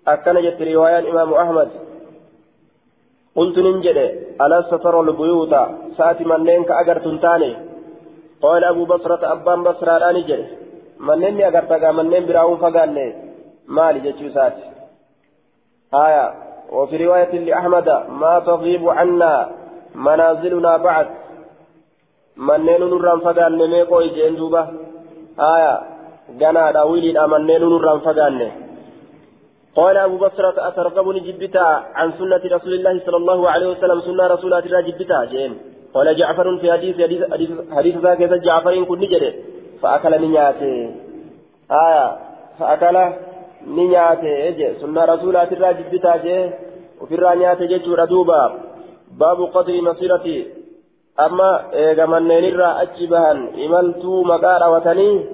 [0.08, 1.70] أكنجد رواية إمام أحمد.
[3.36, 3.98] قلت ننجد
[4.42, 5.56] ألا سترى البيوت؟
[5.98, 7.58] سأتي منين كأجرت تاني.
[8.42, 10.46] قال أبو بصرة أبان بصرة لا نجد.
[11.00, 13.08] منين أجرت منين براون فقالني
[13.68, 14.64] مالي جتشو ساتي
[15.94, 16.34] آية.
[16.72, 19.52] وفي رواية لأحمد ما تغيب عنا
[19.96, 21.23] منازلنا بعد.
[22.38, 24.62] منين نران فقالني ميقو إجين دوبا
[25.40, 25.74] آية
[26.40, 28.50] جنادا ويلي منين نران فقالني
[29.76, 34.54] قال أبو بصرة أترغبني جبتا عن سنة رسول الله صلى الله عليه وسلم سنة رسول
[34.54, 35.52] الله جبتا جين
[35.94, 36.96] قال جعفر في حديث
[37.78, 39.32] حديث ذاك جعفر كن نجري
[39.82, 40.76] فأكل نياته
[41.86, 42.08] آية
[42.60, 42.98] فأكل
[43.68, 46.38] نياته سنة رسول الله جبتا جي
[47.02, 48.42] وفي الرانيات جيتشور دوبا
[49.20, 49.74] باب قدر
[51.20, 53.32] مسيرة أما إيغمنين الرا أجبها
[53.66, 55.26] إملتو مقار وتني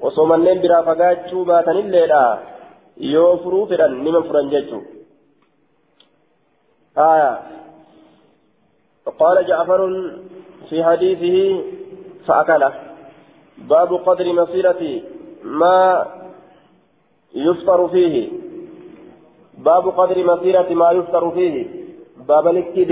[0.00, 2.38] وصومنين برا فقاتشو باتن الليلة
[2.98, 4.84] yoo furuu fedhan nima furan jechuun.
[6.98, 7.38] آية
[9.18, 9.80] قال جعفر
[10.68, 11.62] في حديثه
[12.26, 12.72] فأكله
[13.58, 15.00] باب قدر مصيرة
[15.44, 16.06] ما
[17.34, 18.28] يفطر فيه
[19.58, 21.66] باب قدر مسيرة ما يفطر فيه
[22.28, 22.84] باب لكي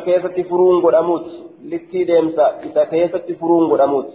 [0.00, 1.26] كيست فرون قد أموت
[1.64, 4.08] لكي ديمسا إذا كيست فرون قد أموت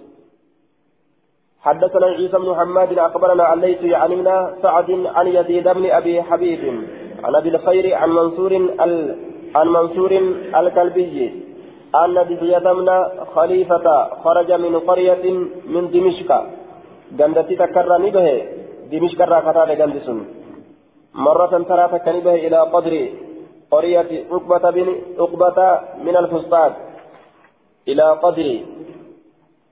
[1.62, 4.28] حدثنا عيسى بن محمد أخبرنا عن ليث عن ابن
[4.62, 6.82] سعد عن يزيد بن أبي حبيب
[7.24, 9.16] عن أبي الخير عن منصور ال...
[9.56, 10.12] عن منصور
[10.60, 11.48] الكلبي
[11.96, 12.90] أن دحية بن
[13.36, 15.26] خليفة خرج من قرية
[15.74, 16.30] من دمشق.
[17.12, 18.28] جندتي تكرر به
[18.92, 20.26] دمشق راكتا جندسون
[21.14, 22.94] مرة ترى تكني به إلى قدر.
[23.72, 24.88] قرية عقبة بن
[25.20, 25.60] عقبة
[26.04, 26.74] من الفسطاط
[27.88, 28.66] إلى قدر.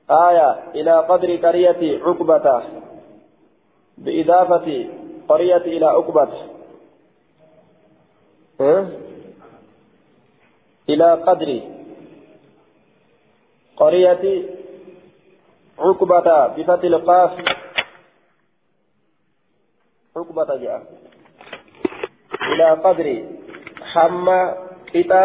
[0.10, 2.64] آية إلى قدر قرية عقبة.
[3.98, 4.90] بإضافة
[5.28, 6.32] قرية إلى عقبة.
[10.90, 11.62] إلى قدر.
[13.78, 14.44] قرية
[15.80, 17.32] عقبة بفتح القاف.
[20.18, 20.82] عقبة جاء.
[22.42, 23.35] إلى قدر.
[23.96, 24.42] حمى
[24.96, 25.24] إتا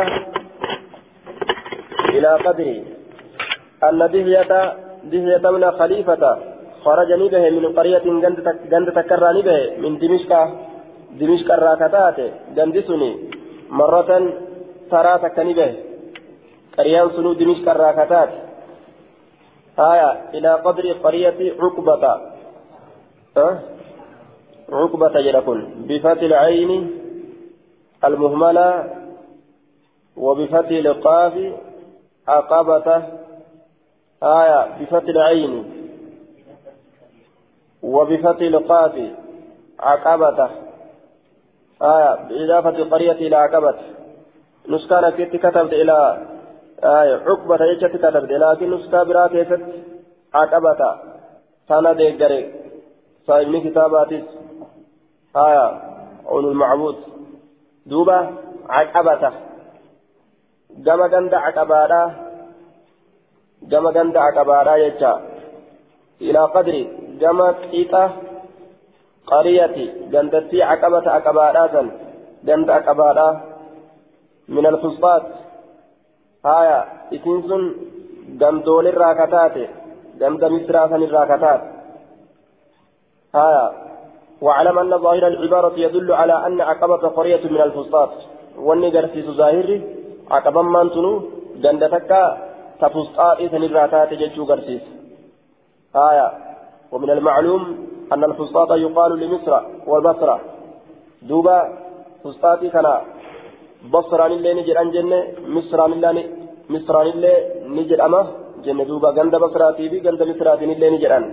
[2.14, 2.68] إلى قدر
[3.88, 4.52] أن دهية
[5.12, 6.22] دهية من خليفة
[6.84, 8.06] خرج به من قرية
[8.72, 10.32] جند تكرر به من دمشق.
[11.20, 12.18] دمشق الراكتات
[12.56, 13.10] جند سني
[13.70, 14.10] مرة
[14.90, 15.70] ترى تكني به
[16.78, 18.30] قريان سنو دمشق الراكتات
[19.78, 22.04] آية إلى قدر قرية عقبة.
[23.36, 23.54] أه؟
[24.72, 25.58] عقبة جلكن.
[25.88, 26.99] بفتح العين
[28.05, 28.84] المهملة
[30.16, 31.34] وبفتح القاف
[32.28, 33.03] عقبة
[34.22, 35.64] آية بفتح العين
[37.82, 38.94] وبفتح القاف
[39.80, 40.51] عقبة
[41.82, 43.74] آية بإضافة القرية إلى عقبة.
[44.68, 46.26] نسكان كيت كتبت إلى
[46.84, 49.61] آية عقبة يجت كتبت لكن نسكا برا كيست
[50.34, 50.80] عقبة.
[51.68, 52.55] سنة ديجري
[53.26, 54.22] صاحبني كتاباتي
[55.36, 55.66] آية
[56.26, 56.96] عون المعبود.
[57.91, 58.18] دوبة
[58.68, 59.22] عقبة
[60.86, 62.03] جمع جند عقبة
[63.68, 65.12] gama ganda aqabaadhaa jecha
[66.28, 66.80] ilaa qadri
[67.20, 68.03] gama qixa
[69.30, 71.86] qariyati gandattii aqabata aqabaadhaa san
[72.49, 73.32] ganda aqabaadhaa
[74.55, 75.24] min alfusfaat
[76.49, 76.78] haya
[77.16, 77.62] isin sun
[78.41, 79.64] gandoolirraa kataate
[80.20, 81.66] ganda misraa sanirraa kataate
[83.38, 83.64] haya
[84.41, 88.11] واعلم أن ظاهر العبارة يدل على أن عقبة قرية من الفسطاط.
[88.59, 89.76] وأني قرسيس ظاهري
[90.30, 91.12] عقبا من تنو
[91.62, 92.11] جندتك
[92.80, 94.82] تفسطاء سنراتات ججو قرسيس
[95.97, 96.28] آية.
[96.93, 97.62] ومن المعلوم
[98.12, 99.55] أن الفسطاط يقال لمصر
[99.86, 100.41] والبصرة.
[101.22, 101.59] دوبا
[102.24, 102.86] فسطاطي كان
[103.93, 105.18] بصران اللي نجر أن جنة
[105.55, 106.11] مصران اللي
[106.70, 107.32] مصران اللي
[107.76, 108.20] نجر أما
[108.64, 108.84] جنة.
[108.84, 111.24] دوبا غند بصراتي بي غند مصراتي اللي نجر أن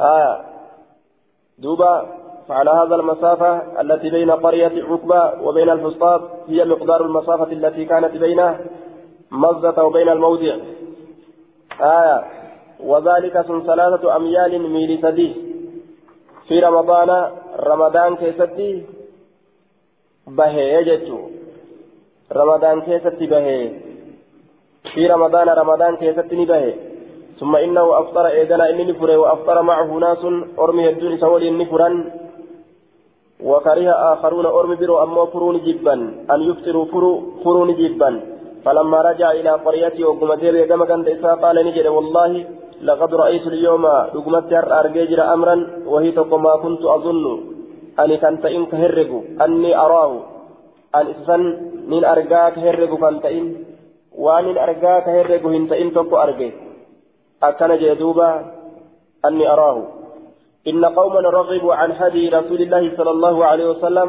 [0.00, 0.32] آية.
[1.58, 8.16] دوبا فعلى هذا المسافة التي بين قرية عقبة وبين الفسطاط هي مقدار المسافة التي كانت
[8.16, 8.54] بين
[9.30, 10.56] مزة وبين الموضع.
[11.80, 12.24] آية
[12.80, 15.36] وذلك سن ثلاثة أميال ميل سدي.
[16.48, 18.86] في رمضان رمضان كيستي
[20.26, 21.18] بهي يجتو
[22.32, 23.70] رمضان كيستي بهي.
[24.94, 26.74] في رمضان رمضان كيست نبه
[27.40, 30.22] ثم إنه أفطر إيدنا إني نفره وأفطر معه ناس
[30.58, 31.88] أرمي الدون سولي نفرا
[33.44, 35.94] وكره آخرون أرمي برو أما فرون جبا
[36.32, 36.84] أن يفطروا
[37.44, 38.10] فرون جبا
[38.64, 41.02] فلما رجع إلى قريته وقمت كما كان
[41.42, 42.32] قال نجد والله
[42.82, 46.10] لقد رأيت اليوم رقمت أرججر أمرا وهي
[46.44, 47.24] ما كنت أظن.
[48.00, 49.10] أني كنت إن كهرق
[49.44, 50.12] أني أراه.
[50.94, 51.42] أن إسسن
[51.92, 53.46] من أرجاك هرق كنت إن.
[54.22, 56.52] وأن أرجاك هرق هنت إن تكو أرجي
[57.42, 58.30] أكن جدوبا
[59.24, 59.78] أني أراه.
[60.70, 64.08] إن قوما رغبوا عن هدي رسول الله صلى الله عليه وسلم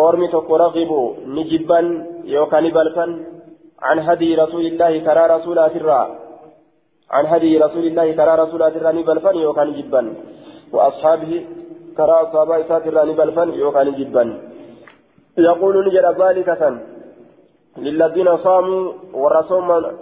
[0.00, 1.80] أرمي تكو رغبوا نجبا
[2.24, 3.06] يوكاني بلفا
[3.82, 5.92] عن هدي رسول الله ترى رسولات الرّ
[7.10, 10.02] عن هدي رسول الله ترى رسول الله بلفن يوكان جبا.
[10.72, 11.32] وأصحابه
[11.98, 14.24] ترى أصحاب الله بلفن يوكان جبا.
[15.38, 16.48] يقول نجد ذلك
[17.86, 18.92] للذين صاموا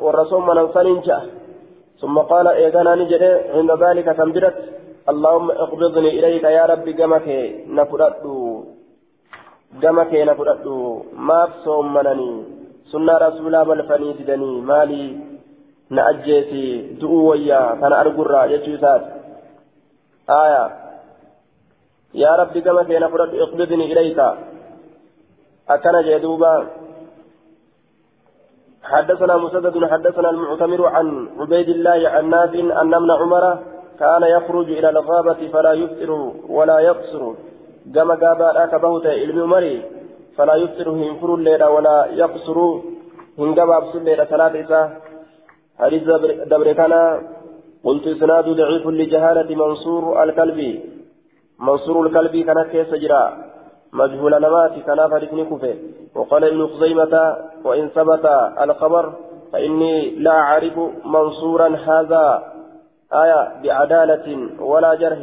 [0.00, 1.18] والرسول من أنصننجا
[2.00, 3.22] ثم قال إيقانا نجد
[3.56, 4.56] عند ذلك تنبرت
[5.12, 7.26] اللهم اقبضني إليك يا ربي قمك
[7.78, 8.24] نفرد
[9.82, 10.66] قمك نفرد
[11.28, 12.32] ما بصوم منني
[12.92, 15.06] سنة رسول الله بلفني ددني مالي
[17.80, 19.10] kana argurraa jechuu isaati
[20.26, 20.62] aya
[22.12, 24.36] yaa rabbi gama keena fudhadhu iqbidni ilayka.
[25.68, 26.52] Akkana jee duuba.
[28.86, 31.06] حدثنا مسدد حدثنا المعتمر عن
[31.38, 33.44] عبيد الله عن نافع أن ابن عمر
[34.00, 36.10] كان يخرج إلى الغابة فلا يفطر
[36.48, 37.32] ولا يقصر.
[37.94, 39.82] كما قابا أكبهت علم مري
[40.36, 42.58] فلا يفطر هنفر الليلة ولا يقصر.
[43.38, 44.90] هنقبا بسل الليلة ثلاثة
[45.78, 46.02] حديث
[46.52, 46.70] دبر
[47.84, 50.70] قلت إسناد ضعيف لجهالة منصور الكلبي.
[51.60, 53.24] منصور الكلبي كان كيس جرا.
[53.92, 55.74] مجهول نمات كان فريقني كفه
[56.14, 58.24] وقال ابن خزيمة وإن ثبت
[58.60, 59.12] الخبر
[59.52, 62.55] فإني لا أعرف منصورا هذا.
[63.12, 65.18] آية بعدالة ولا جرح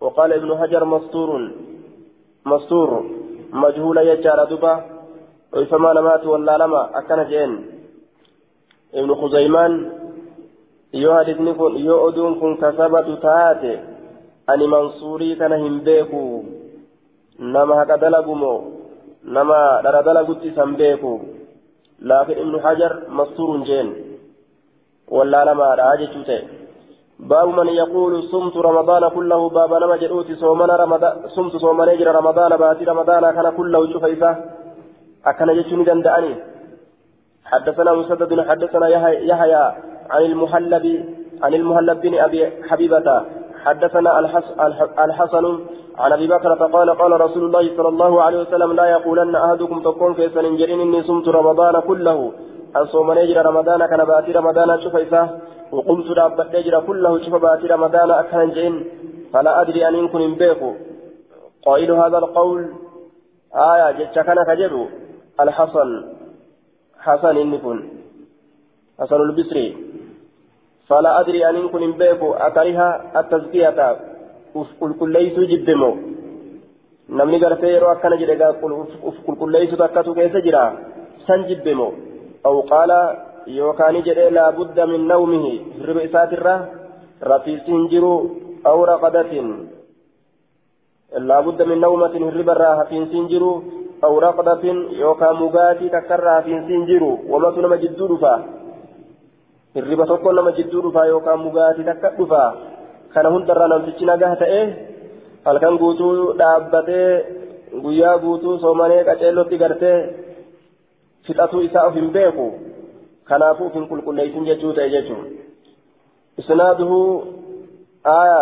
[0.00, 1.50] وقال ابن حجر مستور
[2.46, 3.04] مستور
[3.52, 4.84] مجهول يجار دبا
[5.52, 7.66] وفما نمات ولا لما أكن جين
[8.94, 9.90] ابن خزيمان
[10.94, 13.80] yoo hadisni kun yoo oduun kun kasabatu taate
[14.46, 16.44] ani mansuurii kana hin beeku
[17.38, 18.64] nama haqa dalagumoo
[19.24, 21.20] nama dhara dalagutti isan beeku
[26.00, 26.64] jechuu ta'e.
[27.20, 32.56] باب من يقول صمت رمضان كله باب نما جدوتي صومنا رمضان صمت صومنا جرى رمضان
[32.56, 34.30] باتي رمضان كان كله شوف إذا
[35.26, 36.34] أكن جتوني دندأني
[37.44, 38.86] حدثنا مسدد حدثنا
[39.30, 39.64] يحيى
[40.10, 40.86] عن المهلب
[41.42, 43.08] عن المهلب بن ابي حبيبه
[43.64, 44.10] حدثنا
[45.04, 45.44] الحسن
[45.98, 50.14] عن ابي بكر قال قال رسول الله صلى الله عليه وسلم لا يقولن احدكم تكون
[50.14, 52.32] كيسا جرين اني صمت رمضان كله
[52.76, 54.94] ان صوم نجر رمضان كان باتي رمضان شوف
[55.72, 58.74] وقمت دابت نجر كله شوف باتي رمضان اكن جين
[59.34, 60.70] فلا أدري أن يكون بيكو
[61.66, 62.72] قائل هذا القول.
[63.54, 64.86] آية جتش كان كجدو.
[65.40, 65.90] الحسن.
[67.04, 67.78] حسن إني كن.
[69.00, 69.76] حسن البصري.
[70.88, 72.80] فلا أدري أن كن بيكو أكره
[73.20, 73.96] التزكية.
[75.16, 75.92] ليس جدمو.
[77.08, 78.46] namni gartee yeroo akkana jedhe
[79.08, 80.62] uf qulqulleessu takkatu keessa jira
[81.26, 81.40] san
[82.43, 82.99] jibbemoo aw qaala
[83.47, 86.55] yookaan jedhee laabudda min nawmihi hirriba isaatirra
[87.31, 88.13] rafiisi hin jiru
[88.71, 89.49] aw raqadatin
[91.29, 93.53] laabudda min nawmatin hirribarraa hafiinsi hin jiru
[94.03, 94.63] أو رقدة
[95.03, 98.35] يوكا مغاتي تكرى في سنجرو وما نما جدو دفا
[99.77, 102.43] الربا تكو نما جدو دفا يوكا مغاتي تكرى دفا
[103.13, 104.67] كان هندرا نمتشي نغاه تأيه
[105.45, 107.11] halkan guutuu dhaabbatee
[107.83, 109.97] guyyaa guutuu soomanee qaceellotti gartee
[111.26, 112.46] fixatuu isaa of hin beeku.
[113.24, 115.26] Kanaafuu of hin qulqulleessin jechuu ta'e jechuun.
[116.38, 116.98] Isnaaduhu
[118.04, 118.40] aya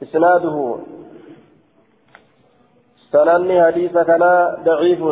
[0.00, 0.66] isnaaduhu.
[3.14, 4.24] سنني حديث كان
[4.64, 5.02] ضعيف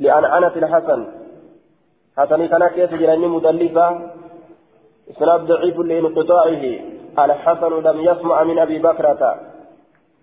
[0.00, 1.00] لأنعنة الحسن
[2.18, 3.86] حسن كان كيف جراني مدلفة
[5.10, 6.64] إسناد ضعيف لانقطاعه
[7.18, 9.22] الحسن لم يسمع من أبي بكرة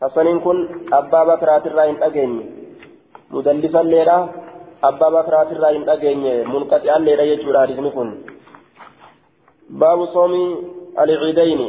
[0.02, 0.58] حسن كن
[0.94, 2.61] أبا بكرة الرأي أجيني
[3.34, 4.20] مدلفا ليرة
[4.84, 8.10] أبا بكرة الرأي أجيني منقطعا ليرة يجور حديث كن
[9.70, 10.34] باب صوم
[11.00, 11.62] العيدين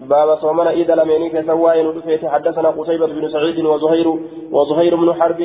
[0.00, 4.08] باب صومنا إذا لم ينك سواء ندفت حدثنا قتيبة بن سعيد وزهير
[4.52, 5.40] وزهير بن حرب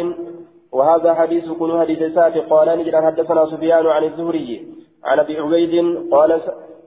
[0.71, 4.49] وهذا حديث كن حديث سات قال نجد حدثنا سفيان عن الزهري
[5.03, 5.73] عن أبي عبيد
[6.11, 6.41] قال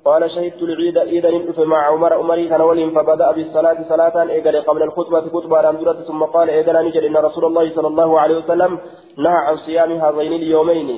[0.05, 4.83] قال شهدت العيد إذا ندف مع عمر عمري كان ولي فبدأ بالصلاة صلاة إيجل قبل
[4.83, 8.79] الخطبة خطبة رمزرة ثم قال إذا نجد إن رسول الله صلى الله عليه وسلم
[9.19, 10.89] نهى عن صيام هذين اليومين.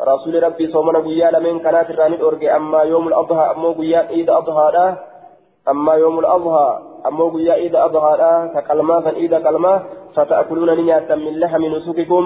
[0.00, 4.96] رسول ربي صومنا قيا لمن كانت الراني أورجي أما يوم الأضحى أما قيا عيد أضحى
[5.68, 6.68] أما يوم الأضحى
[7.08, 8.14] أما قيا عيد أضحى
[8.54, 9.82] ككلمة فإذا كلمة
[10.14, 12.24] فتأكلون نياتا من لحم نسككم.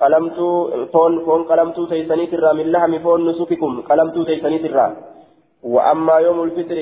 [0.00, 0.48] قلمتو
[0.92, 3.72] فون فون قلمتو تيسني ترى من لحم فون نسككم.
[3.88, 4.86] قلمتو تيسني ترى
[5.62, 6.78] وأما يوم الفطر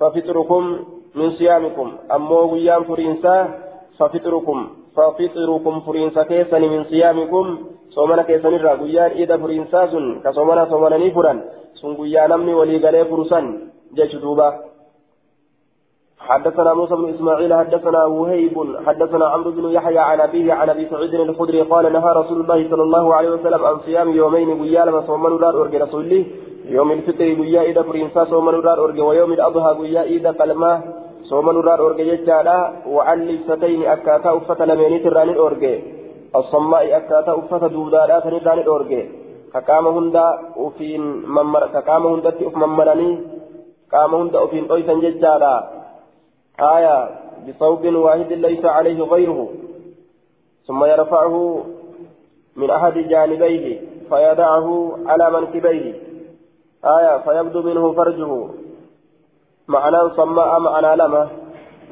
[0.00, 0.62] ففطركم
[1.14, 1.92] من صيامكم.
[2.12, 3.36] أما قيام فرينسا
[3.98, 4.68] ففطركم.
[4.96, 7.58] ففطركم فرينسا كيسن من صيامكم.
[7.90, 8.74] صومنا كيسن الرا
[9.06, 10.20] إذا فرينسا سن.
[10.24, 11.32] كصومنا صومنا نفرا
[11.74, 13.44] سن قيان أمني ولي قلي فرسان
[13.94, 14.73] جيش دوبا.
[16.28, 21.14] حدثنا موسى بن إسماعيل حدثنا وهيب حدثنا عمرو بن يحيى عن أبيه عن أبي سعيد
[21.14, 25.38] الخدري قال نهى رسول الله صلى الله عليه وسلم عن صيام يومين قيا لما صومنا
[25.38, 26.24] دار اورجي رسول الله
[26.76, 30.82] يوم الفطر قيا إذا فرينسا صومنا دار اورجي ويوم الأضحى قيا إذا قلمه
[31.30, 32.58] صومنا دار اورجي جالا
[32.94, 35.74] وعن لبستين أكاتا افتا لميني تراني اورجي
[36.36, 39.02] الصماء أكاتا افتا دودا تراني اورجي
[39.52, 41.02] كقام هندا وفين
[41.36, 43.10] ممر كقام هندا في ممرني
[43.92, 45.83] قام هندا وفين قيسا جالا
[46.60, 47.08] آية
[47.48, 49.48] بصوب واحد ليس عليه غيره
[50.66, 51.64] ثم يرفعه
[52.56, 55.94] من أحد جانبيه فيدعه على منكبيه.
[56.84, 58.46] آية فيبدو منه فرجه.
[59.68, 61.28] معنى صماء معنى لما؟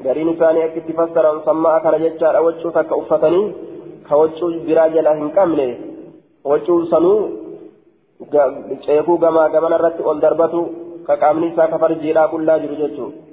[0.04, 3.52] قرين ثاني أكت فسر صماء كان ججار أوجه تك أفتني
[4.08, 5.78] كوجه براجل أهن كامله
[6.44, 7.42] وجه سنو
[8.30, 10.60] gamaa gamana irratti ol darbatu
[11.06, 13.31] ka qaamni isaa ka farjiidhaa qullaa jiru jechuudha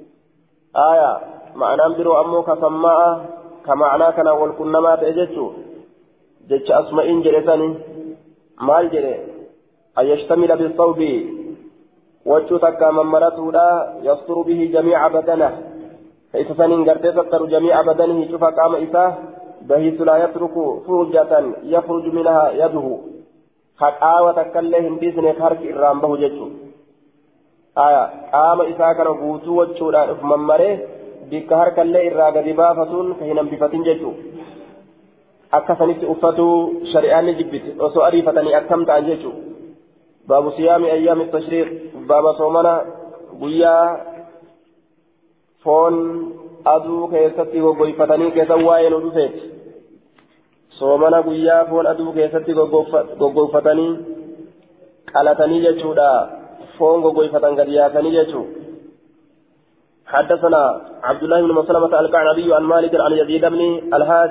[0.76, 1.18] آية
[1.54, 3.26] معنى برو أمو كسماء
[3.66, 5.52] كمعنى كان والكنما تأججو
[6.48, 7.74] جج أسمائين جلساني
[8.60, 9.14] مال جري.
[9.98, 11.00] أن يشتمل بالصوب.
[12.26, 13.68] وجو تكا ممرته لا
[14.02, 15.50] يستر به جميع بدنه.
[16.32, 19.14] فإذا سنين قرتي ستر جميع بدنه شوف قام إساه
[19.68, 20.54] بحيث لا يترك
[20.86, 22.98] فرجة يخرج منها يده.
[23.80, 26.48] خطاوة كلهم بإذن خارج إرام به ججو
[27.74, 30.78] qaama isaa kana guutuu wachuudhaan uf mammaree
[31.30, 34.22] bikka harkallee irraa gadi baafatuun ka hin hambifatin jechuudha.
[35.58, 39.42] akka sanitti uffatuu shari'aan ni jibbiti osoo ariifatanii akkam ta'an jechuudha.
[40.28, 41.68] baabu siyaami ayyaami tashriiq
[42.08, 42.74] baaba soomana
[43.40, 43.86] guyyaa
[45.64, 45.96] foon
[46.64, 49.40] aduu keessatti goggoyfatanii keessan waa'ee nu dhufeeti.
[50.80, 53.90] soomana guyyaa foon aduu keessatti goggoyfatanii
[55.12, 56.39] qalatanii jechuudha.
[56.80, 58.42] فون غويفتان قد ياتني يجو
[60.12, 60.62] حدثنا
[61.02, 63.60] عبد الله بن مسلمة الكعنبي عن مالك عن يزيد بن
[63.94, 64.30] الهاج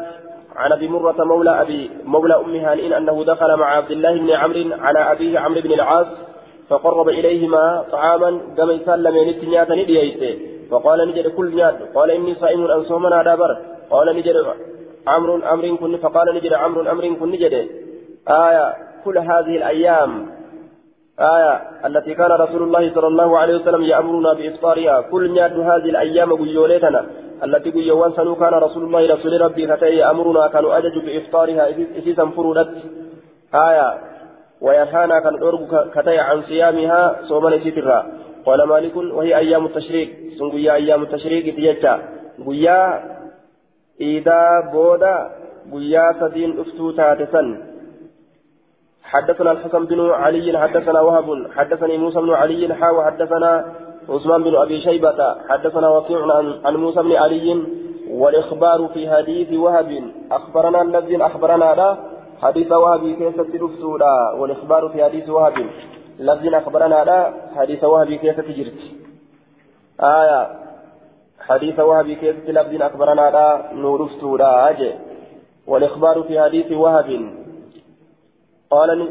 [0.56, 4.84] عن ابي مرة مولى ابي مولى ام هانئ انه دخل مع عبد الله بن عمرو
[4.86, 6.08] على ابيه عمرو بن العاص
[6.70, 10.40] فقرب اليهما طعاما كما يسلم ينتنيات نديته
[10.72, 13.58] فقال نجد كل نيات قال اني صائم ان صومنا دابر
[13.92, 14.36] قال نجد
[15.08, 17.54] عمرو أمر كن فقال نجد عمرو أمر كن نجد
[18.28, 18.76] آية
[19.06, 20.12] كل هذه الأيام
[21.20, 25.02] آية التي كان رسول الله صلى الله عليه وسلم يأمرنا بإفطارها.
[25.02, 27.06] كل نياد هذه الأيام قيولتنا
[27.44, 32.70] التي قيوان سنو كان رسول الله رسول ربي فتي يأمرنا كانوا أجج بإفطارها إسيسا فرودت
[33.54, 33.98] آية
[34.62, 38.06] وينهانا كان أرغب كتي عن صيامها صوما سترا
[38.46, 40.10] قال مالك وهي أيام التشريق.
[40.40, 42.00] سن قيا أيام التشريق تيجا
[42.48, 42.82] قيا
[44.02, 44.42] إذا
[44.74, 45.18] بودا
[45.74, 47.69] قيا سدين أفتوتا تسن
[49.12, 53.52] حدثنا الحسن بن علي حدثنا وهب حدثني موسى بن علي حا وحدثنا
[54.10, 56.20] عثمان بن أبي شيبة حدثنا وكيع
[56.66, 57.64] عن موسى بن علي
[58.10, 61.98] والإخبار في حديث وهب أخبرنا الذين أخبرنا لا
[62.42, 65.54] حديث وهب كيف تلفسولا والإخبار في حديث وهب
[66.20, 68.80] الذين أخبرنا لا حديث وهب كيف تجرت
[70.02, 70.48] آية
[71.40, 74.92] حديث وهب كيف الذين أخبرنا لا نورفسولا أجي
[75.68, 77.39] والإخبار في حديث وهب
[78.72, 79.10] قال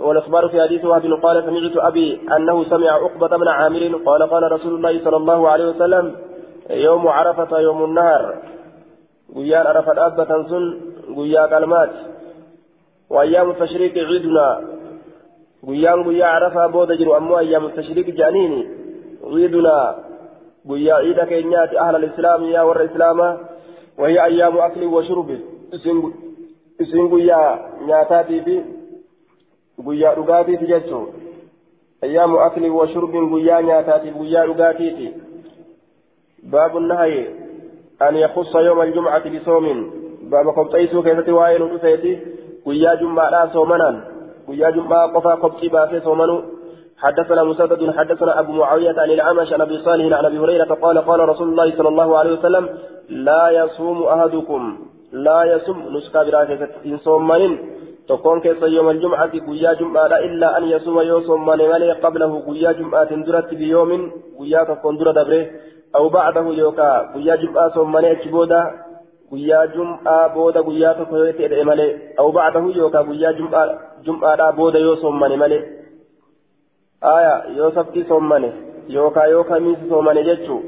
[0.00, 4.74] والإخبار في حديث وهب قال سمعت أبي أنه سمع عقبة بن عامر قال قال رسول
[4.74, 6.16] الله صلى الله عليه وسلم
[6.70, 8.42] يوم عرفة يوم النهر.
[9.36, 10.80] قيان عرفة أبة سن
[11.16, 11.90] قيا كلمات.
[13.10, 14.60] وأيام التشريك عيدنا.
[15.66, 18.68] قيان قيا عرفة بود جرو أمو أيام التشريك جانيني.
[19.24, 19.94] عيدنا.
[20.70, 23.38] قيا عيد كينيات أهل الإسلام يا ور الإسلام
[23.98, 25.38] وهي أيام أكل وشرب.
[26.80, 27.42] اسم قيا
[27.86, 28.79] نياتاتي
[29.84, 31.06] dhugaatiiti jechuun
[32.02, 35.14] ayyaamu akli wa shurbin guyyaa nyaataatiif guyyaa dhugaatiiti
[36.50, 37.26] baabu nahayi
[37.98, 39.92] an yakussa yooma aljumcati bisoomin
[40.30, 42.18] baaba kobxaysuu keessatti waa'ee nu dhufeeti
[42.64, 44.02] guyyaa jummaadhaa soomanaan
[44.46, 46.42] guyyaa jummaa qofaa kobxii baasee soomanuu
[47.00, 51.28] حدثنا مسدد حدثنا ابو معاويه عن الاعمش عن ابي صالح عن ابي هريره قال قال
[51.28, 52.68] رسول الله صلى الله عليه وسلم
[53.08, 54.78] لا يصوم احدكم
[55.12, 57.58] لا يصوم نسكا براكه ان صومين
[58.08, 63.10] تكون كيس يوم الجمعة قيا جمعة إلا أن يصوم يوصم من ملي قبله قيا جمعة
[63.26, 65.46] درت بيوم قيا تكون درة دبره
[65.96, 68.62] أو بعده يوكا قيا جمعة صوم من أكبودا
[69.32, 71.88] قيا جمعة بودا قيا تكون تدعي ملي
[72.18, 75.58] أو بعده يوكا قيا جمعة جمعة بودا يوصم من ملي
[77.04, 78.52] آية يوسفتي صوم من
[78.88, 80.60] يوكا يوكا ميس صوم من جتشو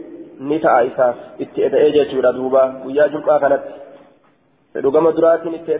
[0.50, 3.72] isaaf itti eda'ee jechuudha duuba guyyaa jum'aa kanatti.
[4.74, 5.72] Fedhugama duraatiin itti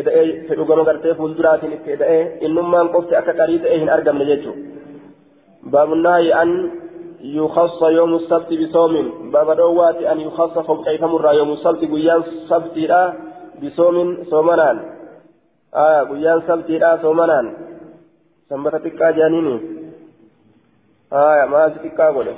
[0.00, 6.32] eda'ee fedhugama gartee fuulduraatiin itti eda'ee innummaan qofti akka qarii ta'ee hin argamne jechuudha baabunaayi
[6.42, 6.52] an
[7.22, 8.94] يخص يوم السبت بصوم
[9.32, 13.02] باب دوات أن يخص فوق مرة يوم السبت قيان سبت لا
[13.62, 14.76] بصوم صومنان
[15.74, 17.46] آه قيان سبت لا صومنان
[18.48, 19.56] سنبتتك جانيني
[21.12, 22.36] آه ما تتكا قوله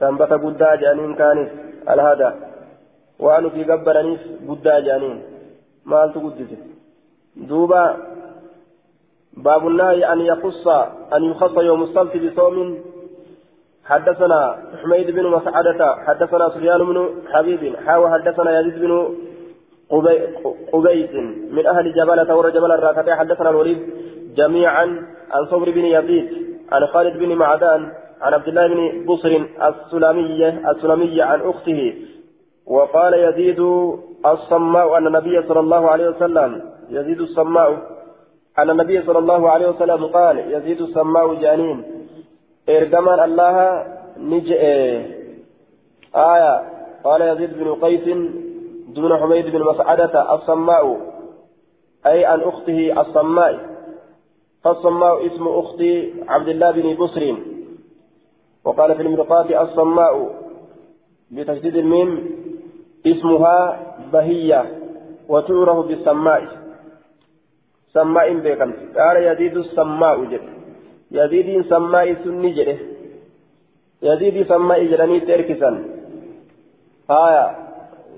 [0.00, 1.50] sanbata guddaa jedhaniin kaanis
[1.92, 2.28] alhada
[3.24, 5.18] waan ufii gabbaraniif guddaa jedhaniin
[5.84, 6.56] maaltu guddise?
[7.48, 7.82] Duuba
[9.36, 10.66] باب النهي أن يخص
[11.16, 12.78] أن يخص يوم السبت بصوم
[13.84, 18.92] حدثنا حميد بن مسعدة حدثنا سفيان بن حبيب حاوى حدثنا يزيد بن
[20.72, 21.14] قبيس
[21.50, 23.78] من أهل جبلة ور جبل الراكتة حدثنا الوليد
[24.36, 24.86] جميعا
[25.30, 26.28] عن صبر بن يزيد
[26.72, 29.32] عن خالد بن معدان عن عبد الله بن بصر
[29.68, 31.94] السلمية السلمية عن أخته
[32.66, 33.60] وقال يزيد
[34.26, 37.96] الصماء أن النبي صلى الله عليه وسلم يزيد الصماء
[38.58, 41.82] أن النبي صلى الله عليه وسلم قال يزيد الصماء جانين
[42.68, 43.86] إرجمان الله
[44.18, 44.60] نجئ
[46.16, 46.62] آية
[47.04, 48.04] قال يزيد بن قيس
[48.88, 51.00] دون حميد بن مسعدة الصماء
[52.06, 53.76] أي عن أخته الصماء.
[54.64, 57.34] فالصماء اسم أختي عبد الله بن بصر.
[58.64, 60.34] وقال في المرقاة الصماء
[61.30, 62.30] بتشديد الميم
[63.06, 63.58] اسمها
[64.12, 64.62] بهية
[65.28, 66.42] وتعرف بالسماء.
[67.92, 68.72] سماء بكم.
[68.96, 70.46] قال يزيد السماء جد.
[71.10, 72.78] يزيد سماء سني
[74.02, 75.70] يزيد سماء جراني تركسا
[77.10, 77.46] آية.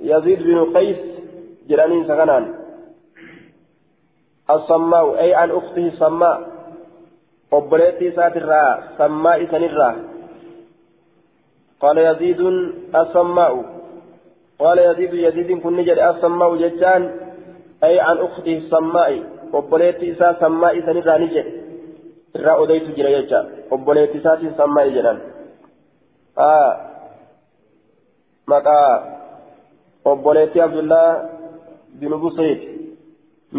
[0.00, 1.00] يزيد بن قيس
[1.68, 2.54] جراني سغنان.
[4.50, 6.38] السماء أي عن أخته السماء.
[7.52, 9.94] obboleettii isaatirraa sammaa isanirraa
[11.80, 12.40] قال يزيد
[12.94, 13.77] السماء.
[14.58, 17.02] قال يزيد يزيد كن نجد السماء ججان
[17.84, 19.10] أي عن أخته السماء
[19.52, 21.46] وبليت إساء سماء سنرى نجد
[22.36, 23.38] irraa odeytu jira jecha
[23.74, 25.18] obboleetti isaatiin sammaa'e jedhan
[28.52, 28.90] maqaa
[30.04, 31.10] obboleetti abdullaa
[32.00, 32.62] binu busriit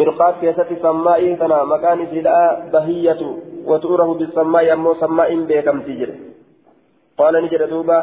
[0.02, 3.28] mirqaat keessatti sammaa'ii kana maqaan isiidhaa bahiyyatu
[3.70, 6.18] watu'urahu bisammaa'ii ammoo sammaa'in beekamtii jedhe
[7.20, 8.00] قال نجد دوبا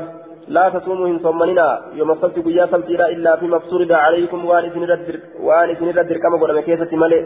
[0.48, 1.68] لا تصوموا إن صمننا.
[1.94, 4.64] يوم السبت قيا سبتنا إلا فيما افترض عليكم وأن
[5.70, 7.24] إذن ردر كما قلنا كيسة ملئ.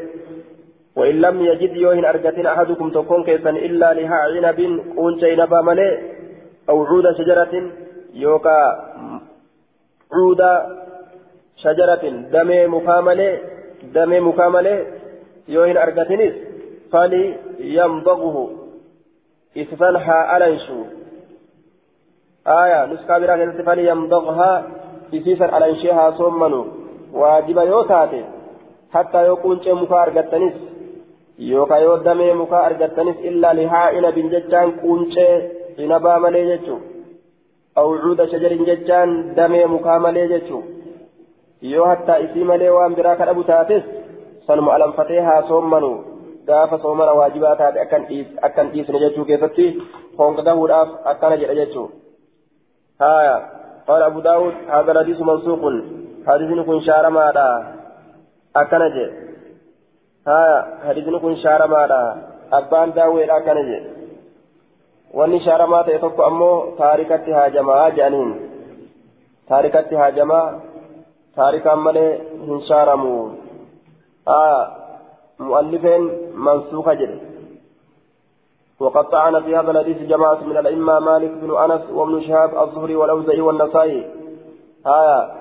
[0.96, 4.58] وإن لم يجد يوهن أرجتين أحدكم تكون كيسا إلا لها عنب
[4.96, 5.92] قنشي نبا ملئ.
[6.68, 7.54] أو عود شجرة
[8.14, 8.60] يوكا
[10.12, 10.42] عود
[11.56, 13.38] شجرة دمي مكاملة
[13.94, 14.86] دمي مكاملة
[15.48, 16.34] يوهن أرجتينيس.
[16.92, 18.50] فليمضغه
[19.56, 20.99] إسفنها ألنشو.
[22.46, 24.66] آية نسكا برا كذلك فليمضغها
[25.12, 26.64] بسيسا على إنشيها صمنوا
[27.12, 28.24] واجبا يوتاتي
[28.94, 30.54] حتى يكون مكا أرغتنس
[31.38, 35.28] يوكا يودمي مكا أرغتنس إلا لهائن بن ججان كونشي
[35.78, 36.78] إنبا ملي ججو
[37.78, 39.64] أو عود شجر ججان دمي
[41.62, 43.82] yoo hatta isii malee waan biraa kan dhabu taates
[44.46, 45.90] sanuma alanfatee haa soommanu
[46.46, 47.80] gaafa soomana waajibaa taate
[48.46, 49.66] akkan dhiisne jechuu keessatti
[50.20, 51.84] honga gahuudhaaf akkana jedha jechuu
[53.02, 53.36] هايا
[53.88, 55.62] قال أبو داود هذا الحديث منسوق
[56.26, 57.48] حديث كن شارما دا.
[58.56, 58.96] أكنج
[60.28, 60.58] هايا
[60.88, 62.02] حديث كن شارما دا.
[62.52, 63.68] أبان داوود أكنج
[65.14, 68.30] واني شارما تيتوك أمو تاركتي هاجما جانين.
[69.48, 70.60] تاركتي هاجما
[71.36, 72.06] تارك أمالي
[72.48, 73.30] هن شارمو.
[74.28, 74.62] آه
[75.38, 76.02] مؤلفين
[76.34, 77.29] منسوخة جري
[78.80, 83.40] وقد طعن في هذا الحديث جماعة من الأئمة مالك بن أنس وابن شهاب الزهري والأوزعي
[83.40, 84.10] والنسائي.
[84.86, 85.40] آية.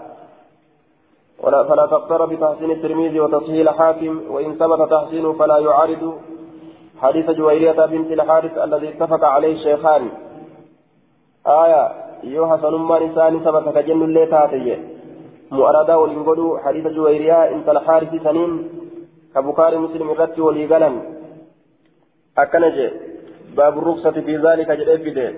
[1.41, 6.13] فلا تقتر بتحسين الترمذي وتصحيح الحاكم وإن ثبت تحسينه فلا يعارض.
[7.01, 10.09] حديث جويرية بنت الحارث الذي اتفق عليه الشيخان.
[11.47, 11.91] آية.
[12.23, 14.77] يو حسن ما نسان ثبت كجن اللي تاتي.
[15.51, 15.95] مؤردا
[16.63, 18.69] حديث جويرية انت الحارث سنين.
[19.35, 21.03] كبكار مسلم الرد وليقلم
[22.37, 22.89] أكنجي.
[23.55, 25.33] باب الرخصة في ذلك جريفده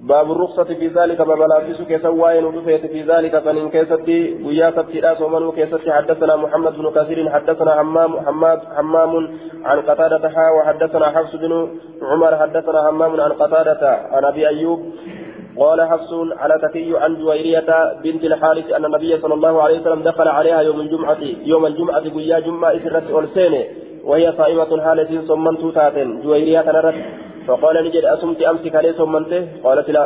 [0.00, 5.52] باب الرخصة في ذلك باب لافس كسواين ودفيت في ذلك فإن كيستي ويا سبتي ومن
[5.52, 11.68] كيستي حدثنا محمد بن كثير حدثنا حمام حماد حمام عن قتادة حا وحدثنا حفص بن
[12.02, 14.80] عمر حدثنا حمام عن قتادة عن أبي أيوب.
[15.58, 17.70] قال حفص على تكي عن جويرية
[18.04, 21.18] بنت الحارث أن النبي صلى الله عليه وسلم دخل عليها يوم الجمعة
[21.52, 23.54] يوم الجمعة ويا جمعة إسرة أولسين
[24.04, 26.94] وهي صائمة حالة صمنت تاتن جويرية نرت
[27.46, 30.04] فقال نجد أسمت أمسك عليه صمنته قالت لا.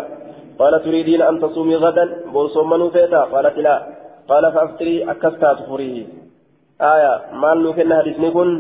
[0.59, 3.77] قال تريدين أن تصومي غدا؟ بول صمنوا فيتا؟ قالت لا.
[4.29, 6.05] قال فأفطري أكستا تفريه
[6.81, 7.13] آية
[7.43, 8.51] مال نوكن حديثني كن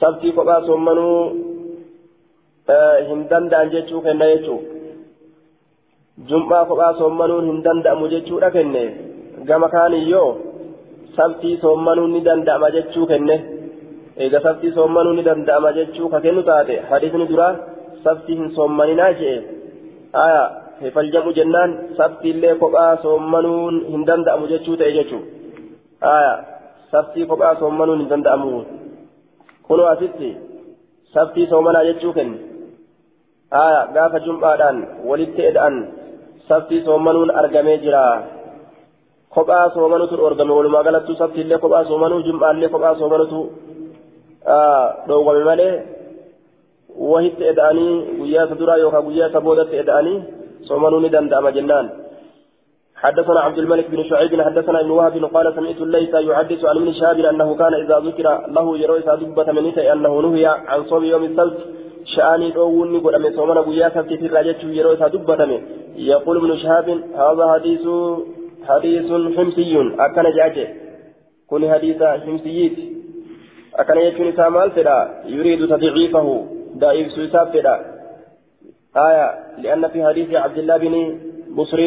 [0.00, 1.30] سبتي قبا صمنوا
[2.70, 4.58] آه هندن دان جيتشو كن يجو
[6.26, 8.84] jum'aa kophaa soommanuun hin danda'amu jechuudha kenne.
[9.48, 10.36] Gama kaaniyyoo
[11.16, 13.36] sabtii soommanuun ni danda'ama jechuu kenne.
[14.16, 16.80] Eega sabtii soommanuun ni danda'ama jechuu ka kennu taate.
[16.90, 17.52] Hadisni duraa
[18.04, 19.36] sabtii hin soommaninaa jee.
[20.12, 20.42] Aya
[20.94, 25.22] faljamu jennaan sabtiillee kophaa soommanuun hin danda'amu jechuu ta'e jechuu
[26.00, 26.34] aya
[26.92, 28.64] sabtii kophaa soommanuun hin danda'amu
[29.68, 30.30] kunoo asitti
[31.14, 32.38] sabtii soomanaa jechuu kenne
[33.62, 34.78] aya gaafa jum'aadhaan
[35.08, 35.76] walitti eda'an
[36.48, 38.02] sabtii soomanuun argamee jira
[39.34, 43.40] kophaa soomanutu argame walumaa galattu sabtiillee kophaa soomanuu jum'aallee kophaa soomanutu
[45.08, 45.72] dhoowwame malee
[47.12, 50.18] wahitti eda'anii guyyaa isa duraa yookaan guyyaa isa boodatti eda'anii
[50.68, 51.88] soomanuu ni danda'ama jennaan
[53.02, 57.18] حدثنا عبد الملك بن شعيب حدثنا ابن وهب قال سمعت ليس يحدث عن ابن شهاب
[57.18, 58.26] انه كان اذا ذكر
[58.56, 61.58] له يروي دبة من انه نهي عن صوم يوم السبت
[62.04, 65.60] شأني دووني قد أمي صومنا قويا سبتي في الراجة يروي دبة
[65.96, 67.84] يقول ابن شهاب هذا حديث
[68.68, 69.72] حديث حمصي.
[69.98, 70.66] أكن جاجي
[71.46, 72.76] كن حديث حمصيت
[73.74, 76.46] أكن يكون سامال فلا يريد تضعيفه.
[76.74, 77.74] دائف سوساب فلا
[78.96, 79.26] آية
[79.58, 81.18] لأن في حديث عبد الله بن
[81.56, 81.78] بصر.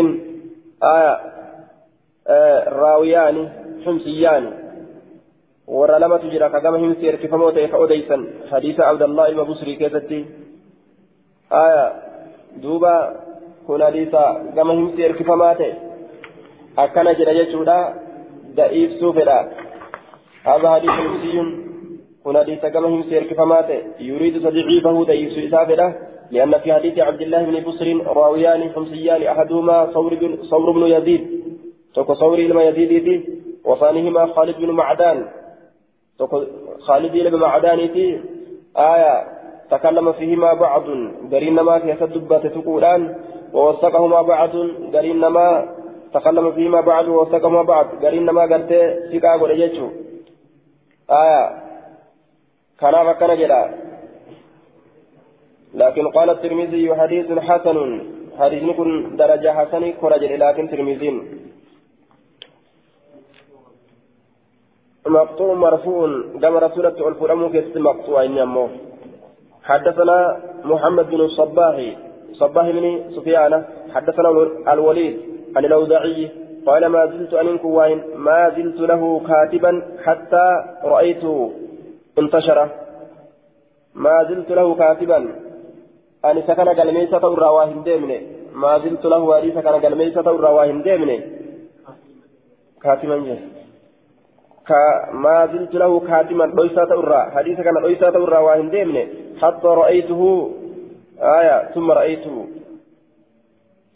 [0.83, 1.19] آية
[2.27, 3.49] آه راويان
[3.85, 4.60] حمصيان.
[6.31, 10.25] Jira ka gama himsi erkifamoo ta'e ka odeysan hadiisa abdallah ilma busrii keessatti
[11.49, 11.85] aya
[12.61, 12.93] duuba
[13.65, 15.75] kun hadiisa gama himsi erkifamaa ta'e
[16.77, 17.77] akkana jedha jechuudha
[18.55, 19.39] da'iifsuu fedha
[20.41, 21.61] هذا حديث همسي
[22.23, 23.69] kun حديث كما هم سير كفمات
[23.99, 25.93] يريد تضعيفه دعيف إسافة
[26.31, 31.21] لأن في حديث عبد الله بن بصر راويان خمسيان أحدهما صور بن صور بن يزيد
[31.95, 33.25] تكو صور لما يزيد
[33.65, 35.27] وثانيهما خالد بن معدان
[36.79, 38.21] خالد بن معدانيتي
[38.77, 39.27] آية
[39.71, 40.83] تكلم فيهما بعض
[41.31, 43.15] قرين ما في سدبة تقولان
[43.53, 44.49] ووثقهما بعض
[44.93, 45.75] قرين ما
[46.13, 48.71] تكلم فيهما بعض ووثقهما بعض قرين ما قلت
[49.11, 49.87] سكا قول جيتشو
[51.11, 51.41] آية
[52.79, 53.61] كان فكان جدا
[55.73, 57.77] لكن قال الترمذي حديث حسن
[58.39, 58.77] حديث
[59.21, 61.21] درجة حسن كرجل لكن ترمذي
[65.17, 66.07] مقطوع مرفوع
[66.41, 68.65] كما رسولة الفرم كيست مقطوع إنما
[69.69, 70.17] حدثنا
[70.71, 71.75] محمد بن الصباح
[72.41, 72.85] صباح بن
[73.15, 73.53] سفيان.
[73.93, 74.29] حدثنا
[74.73, 75.15] الوليد
[75.55, 76.29] عن الأوزاعي.
[76.67, 79.71] قال ما زلت أنك وين ما زلت له كاتبا
[80.05, 80.47] حتى
[80.83, 81.51] رأيته
[82.21, 82.59] انتشر.
[83.95, 85.19] ما زلت له كاتبا.
[86.25, 88.19] أن سكن قلميسة الرواهن ديمني.
[88.63, 91.17] ما زلت له أن سكن قلميسة الرواهن ديمني.
[92.83, 93.37] كاتبا جه
[95.13, 99.07] ما زلت له كاتما ليسا تورا حديث كان ليسا تورا واهن ديمني
[99.41, 100.51] حتى رأيته
[101.21, 102.47] آية ثم رأيته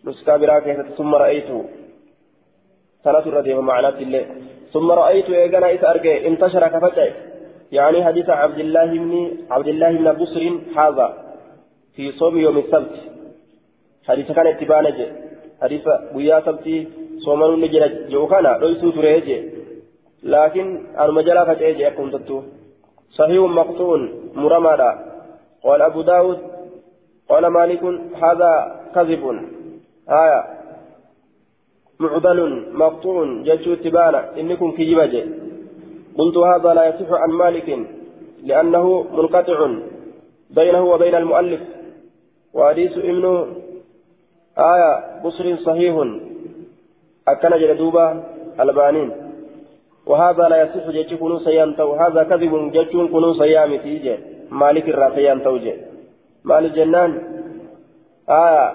[0.05, 1.65] نسكا براكة ثم رأيته
[3.03, 4.25] ثلاث رديم معنات الله
[4.73, 7.13] ثم رأيت إيقنا إذا أرجع انتشر كفتح
[7.71, 9.13] يعني حديث عبد الله بن
[9.51, 10.43] عبد الله بن بصر
[10.77, 11.07] هذا
[11.95, 12.95] في صوم يوم السبت
[14.07, 14.97] حديث كان اتبانج
[15.61, 15.83] حديث
[16.15, 16.87] ويا سبتي
[17.25, 19.54] صومن نجر جوكانا ليسو تريجي
[20.25, 22.41] لكن المجلة فتيجي أكون تتو
[23.09, 24.01] صحيح مقطون
[24.35, 24.91] مرمدا
[25.63, 26.39] قال أبو داود
[27.29, 27.83] قال مالك
[28.23, 28.51] هذا
[28.95, 29.23] كذب.
[30.09, 30.43] آية.
[31.99, 32.39] معضل
[32.73, 35.23] مقطوع جتشو تبانا إنكم كجبجة
[36.17, 37.79] قلت هذا لا يصح عن مالك
[38.43, 38.85] لأنه
[39.17, 39.59] منقطع
[40.49, 41.61] بينه وبين المؤلف.
[42.53, 43.25] وحديث ابن
[44.57, 45.95] آية بصر صحيح.
[47.27, 48.23] أكن جلدوبة
[48.59, 49.24] البانين
[50.05, 54.15] وهذا لا يصح جتش كنو سيانتو هذا كذب جتشون كنو سيامي تيجي
[54.51, 55.73] مالك الرا سيانتو جي.
[56.45, 57.11] مال الجنان
[58.29, 58.65] آية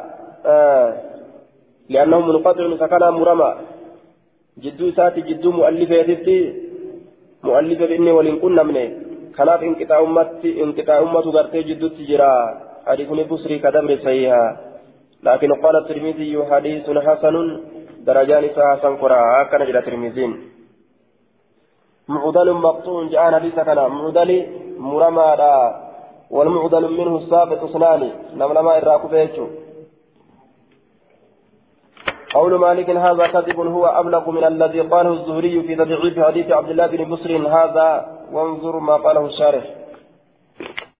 [0.47, 0.89] آه.
[1.89, 3.51] لأنه منقطع سكن مرمى
[4.65, 6.39] جدو ساتي جدو مؤلفة يتفتي.
[7.44, 8.85] مؤلفة بإني ولن كنا منه
[9.36, 12.35] كانت انقطاع أمتي انقطاع أمته غرتي جدو تجرا.
[12.86, 14.44] حديثني بصري كدبر سيها
[15.23, 17.36] لكن قال الترمذي حديث حسن.
[18.01, 20.32] درجان حسن قرأ كان إلى الترمذين
[22.15, 24.31] معضل مقطوع جاء حديث كان معضل
[24.78, 25.31] مرمى
[26.31, 28.03] والمعضل منه الساقط اثنان.
[28.41, 29.47] نملما إراك بيتشو
[32.35, 36.87] قول مالك هذا كذب هو أبلغ من الذي قاله الزهري في تضعيف حديث عبد الله
[36.87, 37.31] بن بصر.
[37.57, 37.89] هذا
[38.35, 39.65] وانظر ما قاله الشارح.